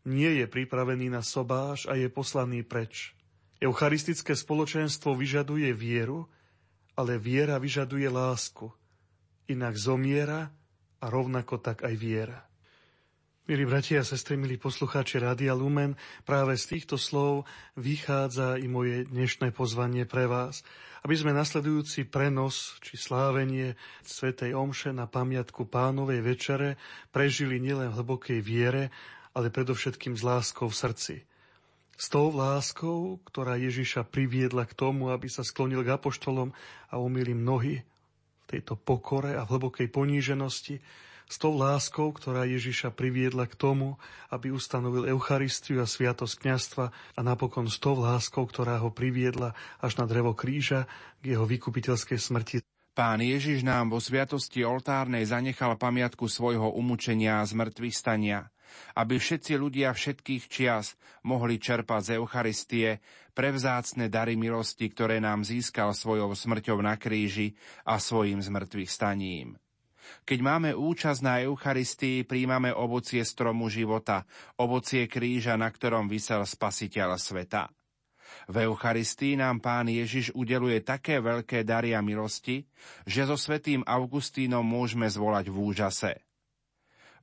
nie 0.05 0.37
je 0.37 0.45
pripravený 0.45 1.09
na 1.09 1.25
sobáš 1.25 1.89
a 1.89 1.97
je 1.97 2.05
poslaný 2.13 2.61
preč. 2.61 3.17
Eucharistické 3.57 4.37
spoločenstvo 4.37 5.17
vyžaduje 5.17 5.73
vieru, 5.73 6.29
ale 6.93 7.17
viera 7.17 7.57
vyžaduje 7.57 8.05
lásku. 8.05 8.69
Inak 9.49 9.73
zomiera 9.73 10.53
a 11.01 11.05
rovnako 11.09 11.57
tak 11.57 11.81
aj 11.81 11.95
viera. 11.97 12.48
Milí 13.49 13.65
bratia 13.65 14.05
a 14.05 14.05
sestry, 14.05 14.37
milí 14.37 14.61
poslucháči 14.61 15.17
Rádia 15.17 15.57
Lumen, 15.57 15.97
práve 16.21 16.53
z 16.53 16.69
týchto 16.69 17.01
slov 17.01 17.49
vychádza 17.73 18.61
i 18.61 18.69
moje 18.69 19.09
dnešné 19.09 19.49
pozvanie 19.57 20.05
pre 20.05 20.29
vás, 20.29 20.61
aby 21.01 21.17
sme 21.17 21.33
nasledujúci 21.33 22.05
prenos 22.05 22.77
či 22.85 22.93
slávenie 22.93 23.73
Svetej 24.05 24.53
Omše 24.53 24.93
na 24.93 25.09
pamiatku 25.09 25.65
pánovej 25.65 26.21
večere 26.21 26.77
prežili 27.09 27.57
nielen 27.57 27.89
v 27.89 27.97
hlbokej 27.97 28.37
viere, 28.37 28.93
ale 29.33 29.49
predovšetkým 29.49 30.13
s 30.13 30.21
láskou 30.21 30.69
v 30.69 30.77
srdci. 30.85 31.15
S 31.97 32.05
tou 32.05 32.29
láskou, 32.29 33.17
ktorá 33.25 33.57
Ježiša 33.57 34.05
priviedla 34.13 34.69
k 34.69 34.77
tomu, 34.77 35.09
aby 35.09 35.25
sa 35.25 35.41
sklonil 35.41 35.81
k 35.81 35.97
apoštolom 35.97 36.53
a 36.93 37.01
umýli 37.01 37.33
nohy 37.33 37.81
v 37.81 38.45
tejto 38.45 38.77
pokore 38.77 39.33
a 39.33 39.41
v 39.41 39.57
hlbokej 39.57 39.89
poníženosti, 39.89 41.08
s 41.29 41.37
tou 41.37 41.53
láskou, 41.53 42.09
ktorá 42.09 42.49
Ježiša 42.49 42.89
priviedla 42.89 43.45
k 43.45 43.53
tomu, 43.53 44.01
aby 44.33 44.49
ustanovil 44.49 45.05
Eucharistiu 45.05 45.77
a 45.79 45.85
sviatosť 45.85 46.41
kniastva 46.41 46.85
a 46.89 47.19
napokon 47.21 47.69
s 47.69 47.77
tou 47.77 47.93
láskou, 48.01 48.49
ktorá 48.49 48.81
ho 48.81 48.89
priviedla 48.89 49.53
až 49.77 50.01
na 50.01 50.09
drevo 50.09 50.33
kríža 50.33 50.89
k 51.21 51.37
jeho 51.37 51.45
vykupiteľskej 51.45 52.17
smrti. 52.17 52.55
Pán 52.97 53.21
Ježiš 53.21 53.61
nám 53.61 53.93
vo 53.93 54.01
sviatosti 54.01 54.65
oltárnej 54.65 55.23
zanechal 55.23 55.77
pamiatku 55.77 56.25
svojho 56.25 56.73
umúčenia 56.73 57.39
a 57.39 57.47
zmrtvých 57.47 57.95
stania, 57.95 58.49
aby 58.97 59.21
všetci 59.21 59.53
ľudia 59.55 59.93
všetkých 59.93 60.43
čias 60.49 60.97
mohli 61.21 61.61
čerpať 61.61 62.01
z 62.03 62.09
Eucharistie 62.17 62.89
prevzácne 63.37 64.09
dary 64.09 64.35
milosti, 64.35 64.89
ktoré 64.89 65.21
nám 65.21 65.45
získal 65.45 65.93
svojou 65.93 66.33
smrťou 66.33 66.81
na 66.81 66.97
kríži 66.97 67.55
a 67.85 68.01
svojim 68.01 68.41
zmrtvých 68.41 68.89
staním. 68.89 69.55
Keď 70.25 70.39
máme 70.41 70.69
účasť 70.75 71.21
na 71.25 71.41
Eucharistii, 71.43 72.25
príjmame 72.25 72.73
ovocie 72.73 73.21
stromu 73.25 73.67
života, 73.67 74.25
ovocie 74.61 75.09
kríža, 75.09 75.57
na 75.57 75.69
ktorom 75.69 76.09
vysel 76.09 76.45
spasiteľ 76.45 77.17
sveta. 77.17 77.69
V 78.49 78.65
Eucharistii 78.65 79.37
nám 79.37 79.61
pán 79.61 79.89
Ježiš 79.89 80.33
udeluje 80.33 80.81
také 80.85 81.21
veľké 81.21 81.65
dary 81.65 81.93
a 81.93 82.01
milosti, 82.01 82.65
že 83.05 83.25
so 83.25 83.37
svetým 83.37 83.81
Augustínom 83.85 84.65
môžeme 84.65 85.09
zvolať 85.09 85.49
v 85.49 85.57
úžase. 85.57 86.11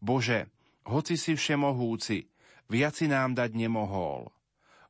Bože, 0.03 0.51
hoci 0.87 1.18
si 1.18 1.35
všemohúci, 1.35 2.31
viac 2.70 2.94
si 2.94 3.11
nám 3.11 3.35
dať 3.35 3.59
nemohol. 3.59 4.31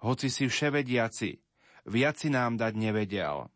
Hoci 0.04 0.28
si 0.28 0.44
vševediaci, 0.48 1.40
viac 1.88 2.20
si 2.20 2.28
nám 2.28 2.60
dať 2.60 2.72
nevedel. 2.76 3.48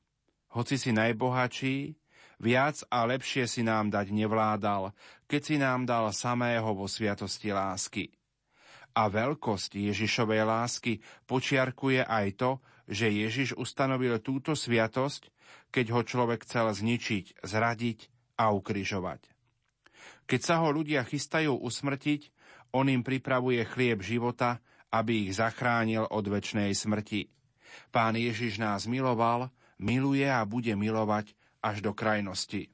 Hoci 0.51 0.81
si 0.81 0.91
najbohatší, 0.91 2.00
Viac 2.41 2.89
a 2.89 3.05
lepšie 3.05 3.45
si 3.45 3.61
nám 3.61 3.93
dať 3.93 4.17
nevládal, 4.17 4.97
keď 5.29 5.41
si 5.45 5.57
nám 5.61 5.85
dal 5.85 6.09
samého 6.09 6.73
vo 6.73 6.89
sviatosti 6.89 7.53
lásky. 7.53 8.09
A 8.97 9.13
veľkosť 9.13 9.77
Ježišovej 9.77 10.43
lásky 10.49 11.05
počiarkuje 11.29 12.01
aj 12.01 12.27
to, 12.41 12.51
že 12.91 13.13
Ježiš 13.13 13.55
ustanovil 13.55 14.19
túto 14.25 14.57
sviatosť, 14.57 15.31
keď 15.71 15.87
ho 15.95 16.01
človek 16.03 16.43
chcel 16.49 16.73
zničiť, 16.73 17.45
zradiť 17.45 18.09
a 18.41 18.51
ukrižovať. 18.51 19.31
Keď 20.27 20.41
sa 20.41 20.65
ho 20.65 20.73
ľudia 20.73 21.05
chystajú 21.05 21.55
usmrtiť, 21.61 22.33
on 22.73 22.89
im 22.89 23.05
pripravuje 23.05 23.63
chlieb 23.69 24.01
života, 24.01 24.65
aby 24.91 25.29
ich 25.29 25.39
zachránil 25.39 26.09
od 26.09 26.25
väčšnej 26.27 26.73
smrti. 26.75 27.31
Pán 27.95 28.19
Ježiš 28.19 28.59
nás 28.59 28.91
miloval, 28.91 29.53
miluje 29.79 30.27
a 30.27 30.43
bude 30.43 30.75
milovať 30.75 31.37
až 31.63 31.85
do 31.85 31.93
krajnosti. 31.93 32.69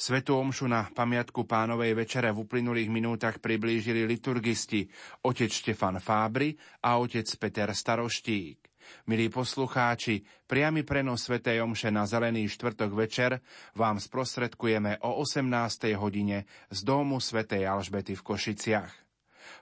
Svetú 0.00 0.40
omšu 0.40 0.64
na 0.64 0.88
pamiatku 0.88 1.44
pánovej 1.44 1.92
večere 1.92 2.32
v 2.32 2.48
uplynulých 2.48 2.88
minútach 2.88 3.36
priblížili 3.36 4.08
liturgisti 4.08 4.88
otec 5.28 5.52
Štefan 5.52 6.00
Fábry 6.00 6.56
a 6.80 6.96
otec 6.96 7.28
Peter 7.36 7.68
Staroštík. 7.68 8.70
Milí 9.06 9.28
poslucháči, 9.28 10.24
priamy 10.48 10.88
prenos 10.88 11.28
Svetej 11.28 11.60
Omše 11.60 11.92
na 11.92 12.08
Zelený 12.08 12.48
štvrtok 12.48 12.90
večer 12.96 13.44
vám 13.76 14.00
sprostredkujeme 14.00 15.04
o 15.04 15.20
18. 15.20 15.92
hodine 16.00 16.48
z 16.72 16.78
domu 16.80 17.20
Svetej 17.20 17.68
Alžbety 17.68 18.16
v 18.16 18.24
Košiciach. 18.24 19.09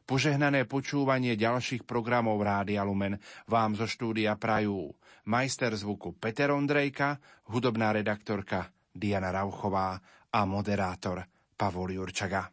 Požehnané 0.09 0.65
počúvanie 0.65 1.37
ďalších 1.37 1.85
programov 1.85 2.41
Rádia 2.41 2.83
Lumen 2.83 3.21
vám 3.47 3.77
zo 3.77 3.85
štúdia 3.85 4.39
prajú 4.41 4.93
majster 5.29 5.77
zvuku 5.77 6.17
Peter 6.17 6.49
Ondrejka, 6.51 7.21
hudobná 7.53 7.93
redaktorka 7.93 8.73
Diana 8.89 9.29
Rauchová 9.29 10.01
a 10.33 10.41
moderátor 10.49 11.25
Pavol 11.55 11.93
Jurčaga. 11.95 12.49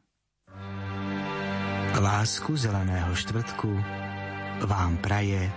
Lásku 1.96 2.60
zeleného 2.60 3.16
štvrtku 3.16 3.72
vám 4.68 5.00
praje 5.00 5.48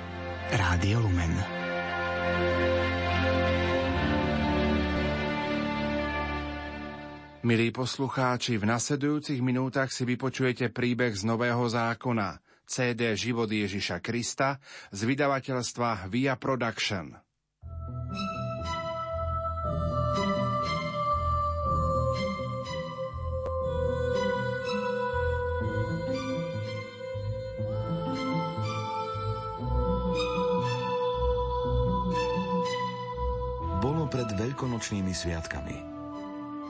Rádio 0.54 1.02
Lumen. 1.02 1.34
Milí 7.46 7.70
poslucháči, 7.70 8.58
v 8.58 8.66
nasledujúcich 8.66 9.38
minútach 9.38 9.94
si 9.94 10.02
vypočujete 10.02 10.74
príbeh 10.74 11.14
z 11.14 11.22
Nového 11.22 11.70
zákona– 11.70 12.42
CD 12.66 13.14
Život 13.14 13.46
Ježiša 13.46 14.02
Krista 14.02 14.58
z 14.90 15.00
vydavateľstva 15.06 16.10
Via 16.10 16.34
Production. 16.34 17.14
Bolo 33.78 34.10
pred 34.10 34.26
veľkonočnými 34.34 35.14
sviatkami. 35.14 35.97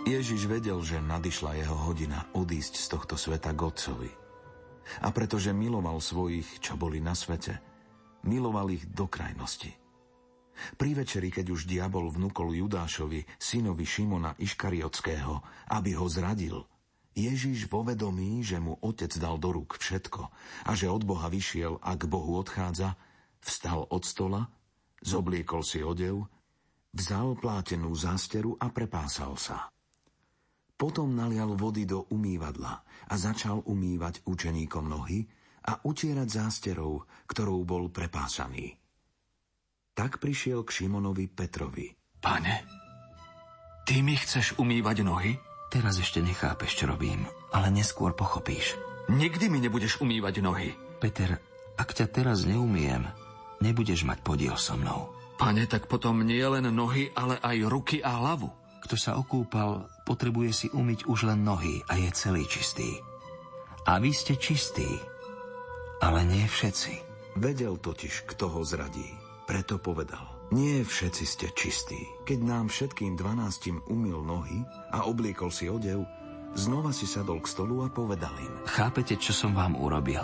Ježiš 0.08 0.48
vedel, 0.48 0.80
že 0.80 1.04
nadišla 1.04 1.60
jeho 1.60 1.76
hodina 1.84 2.24
odísť 2.32 2.74
z 2.80 2.86
tohto 2.96 3.14
sveta 3.20 3.52
k 3.52 3.60
Otcovi– 3.60 4.12
a 5.04 5.08
pretože 5.12 5.52
miloval 5.52 6.00
svojich, 6.00 6.64
čo 6.64 6.80
boli 6.80 6.98
na 6.98 7.12
svete, 7.12 7.60
miloval 8.24 8.72
ich 8.72 8.88
do 8.88 9.06
krajnosti. 9.06 9.70
Pri 10.74 10.90
večeri, 10.90 11.30
keď 11.30 11.54
už 11.54 11.70
diabol 11.70 12.10
vnúkol 12.10 12.50
Judášovi, 12.58 13.22
synovi 13.38 13.86
Šimona 13.86 14.34
Iškariotského, 14.42 15.34
aby 15.70 15.94
ho 15.94 16.06
zradil, 16.10 16.66
Ježiš 17.14 17.70
vo 17.70 17.86
vedomí, 17.86 18.42
že 18.42 18.58
mu 18.58 18.78
otec 18.78 19.10
dal 19.18 19.38
do 19.38 19.54
rúk 19.54 19.78
všetko 19.78 20.22
a 20.66 20.70
že 20.74 20.90
od 20.90 21.02
Boha 21.06 21.30
vyšiel 21.30 21.78
a 21.82 21.94
k 21.94 22.10
Bohu 22.10 22.38
odchádza, 22.38 22.98
vstal 23.42 23.86
od 23.86 24.02
stola, 24.02 24.50
zobliekol 25.02 25.62
si 25.62 25.82
odev, 25.82 26.26
vzal 26.94 27.38
plátenú 27.38 27.94
zásteru 27.94 28.58
a 28.58 28.70
prepásal 28.70 29.38
sa. 29.38 29.70
Potom 30.78 31.10
nalial 31.10 31.58
vody 31.58 31.82
do 31.82 32.06
umývadla 32.14 32.74
a 33.10 33.14
začal 33.18 33.66
umývať 33.66 34.22
učeníkom 34.22 34.86
nohy 34.86 35.26
a 35.66 35.82
utierať 35.82 36.28
zásterou, 36.30 37.02
ktorou 37.26 37.66
bol 37.66 37.90
prepásaný. 37.90 38.78
Tak 39.98 40.22
prišiel 40.22 40.62
k 40.62 40.70
Šimonovi 40.70 41.26
Petrovi. 41.26 41.90
Pane, 42.22 42.54
ty 43.82 44.06
mi 44.06 44.14
chceš 44.14 44.54
umývať 44.62 45.02
nohy? 45.02 45.34
Teraz 45.68 45.98
ešte 45.98 46.22
nechápeš, 46.22 46.78
čo 46.78 46.84
robím, 46.86 47.26
ale 47.50 47.74
neskôr 47.74 48.14
pochopíš. 48.14 48.78
Nikdy 49.10 49.50
mi 49.50 49.58
nebudeš 49.58 49.98
umývať 49.98 50.38
nohy. 50.38 50.78
Peter, 51.02 51.42
ak 51.74 51.90
ťa 51.90 52.06
teraz 52.06 52.46
neumiem, 52.46 53.02
nebudeš 53.58 54.06
mať 54.06 54.22
podiel 54.22 54.54
so 54.54 54.78
mnou. 54.78 55.10
Pane, 55.42 55.66
tak 55.66 55.90
potom 55.90 56.22
nie 56.22 56.42
len 56.42 56.70
nohy, 56.70 57.10
ale 57.14 57.38
aj 57.42 57.56
ruky 57.66 57.98
a 57.98 58.14
hlavu. 58.14 58.50
Kto 58.78 58.94
sa 58.94 59.18
okúpal, 59.18 59.90
potrebuje 60.06 60.50
si 60.54 60.66
umyť 60.70 61.10
už 61.10 61.28
len 61.28 61.42
nohy 61.42 61.82
a 61.90 61.98
je 61.98 62.10
celý 62.14 62.46
čistý. 62.46 62.98
A 63.88 63.98
vy 63.98 64.12
ste 64.12 64.36
čistí, 64.36 64.86
ale 65.98 66.22
nie 66.24 66.44
všetci. 66.46 66.92
Vedel 67.38 67.78
totiž, 67.78 68.26
kto 68.28 68.50
ho 68.50 68.60
zradí. 68.66 69.06
Preto 69.48 69.80
povedal, 69.80 70.26
nie 70.52 70.84
všetci 70.84 71.24
ste 71.24 71.46
čistí. 71.56 72.00
Keď 72.28 72.38
nám 72.44 72.68
všetkým 72.68 73.16
dvanáctim 73.16 73.80
umil 73.88 74.20
nohy 74.20 74.60
a 74.92 75.08
obliekol 75.08 75.48
si 75.48 75.68
odev, 75.68 76.04
znova 76.52 76.92
si 76.92 77.08
sadol 77.08 77.40
k 77.40 77.48
stolu 77.48 77.84
a 77.84 77.88
povedal 77.88 78.32
im. 78.40 78.54
Chápete, 78.68 79.16
čo 79.16 79.32
som 79.32 79.56
vám 79.56 79.76
urobil? 79.76 80.20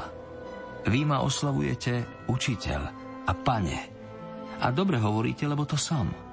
Vy 0.85 1.09
ma 1.09 1.25
oslavujete 1.25 2.27
učiteľ 2.29 2.81
a 3.25 3.33
pane. 3.33 3.79
A 4.61 4.69
dobre 4.69 5.01
hovoríte, 5.01 5.49
lebo 5.49 5.65
to 5.65 5.81
som. 5.81 6.24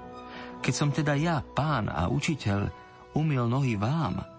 Keď 0.62 0.74
som 0.78 0.94
teda 0.94 1.18
ja, 1.18 1.42
pán 1.42 1.90
a 1.90 2.06
učiteľ, 2.06 2.70
umil 3.18 3.50
nohy 3.50 3.76
vám, 3.76 4.31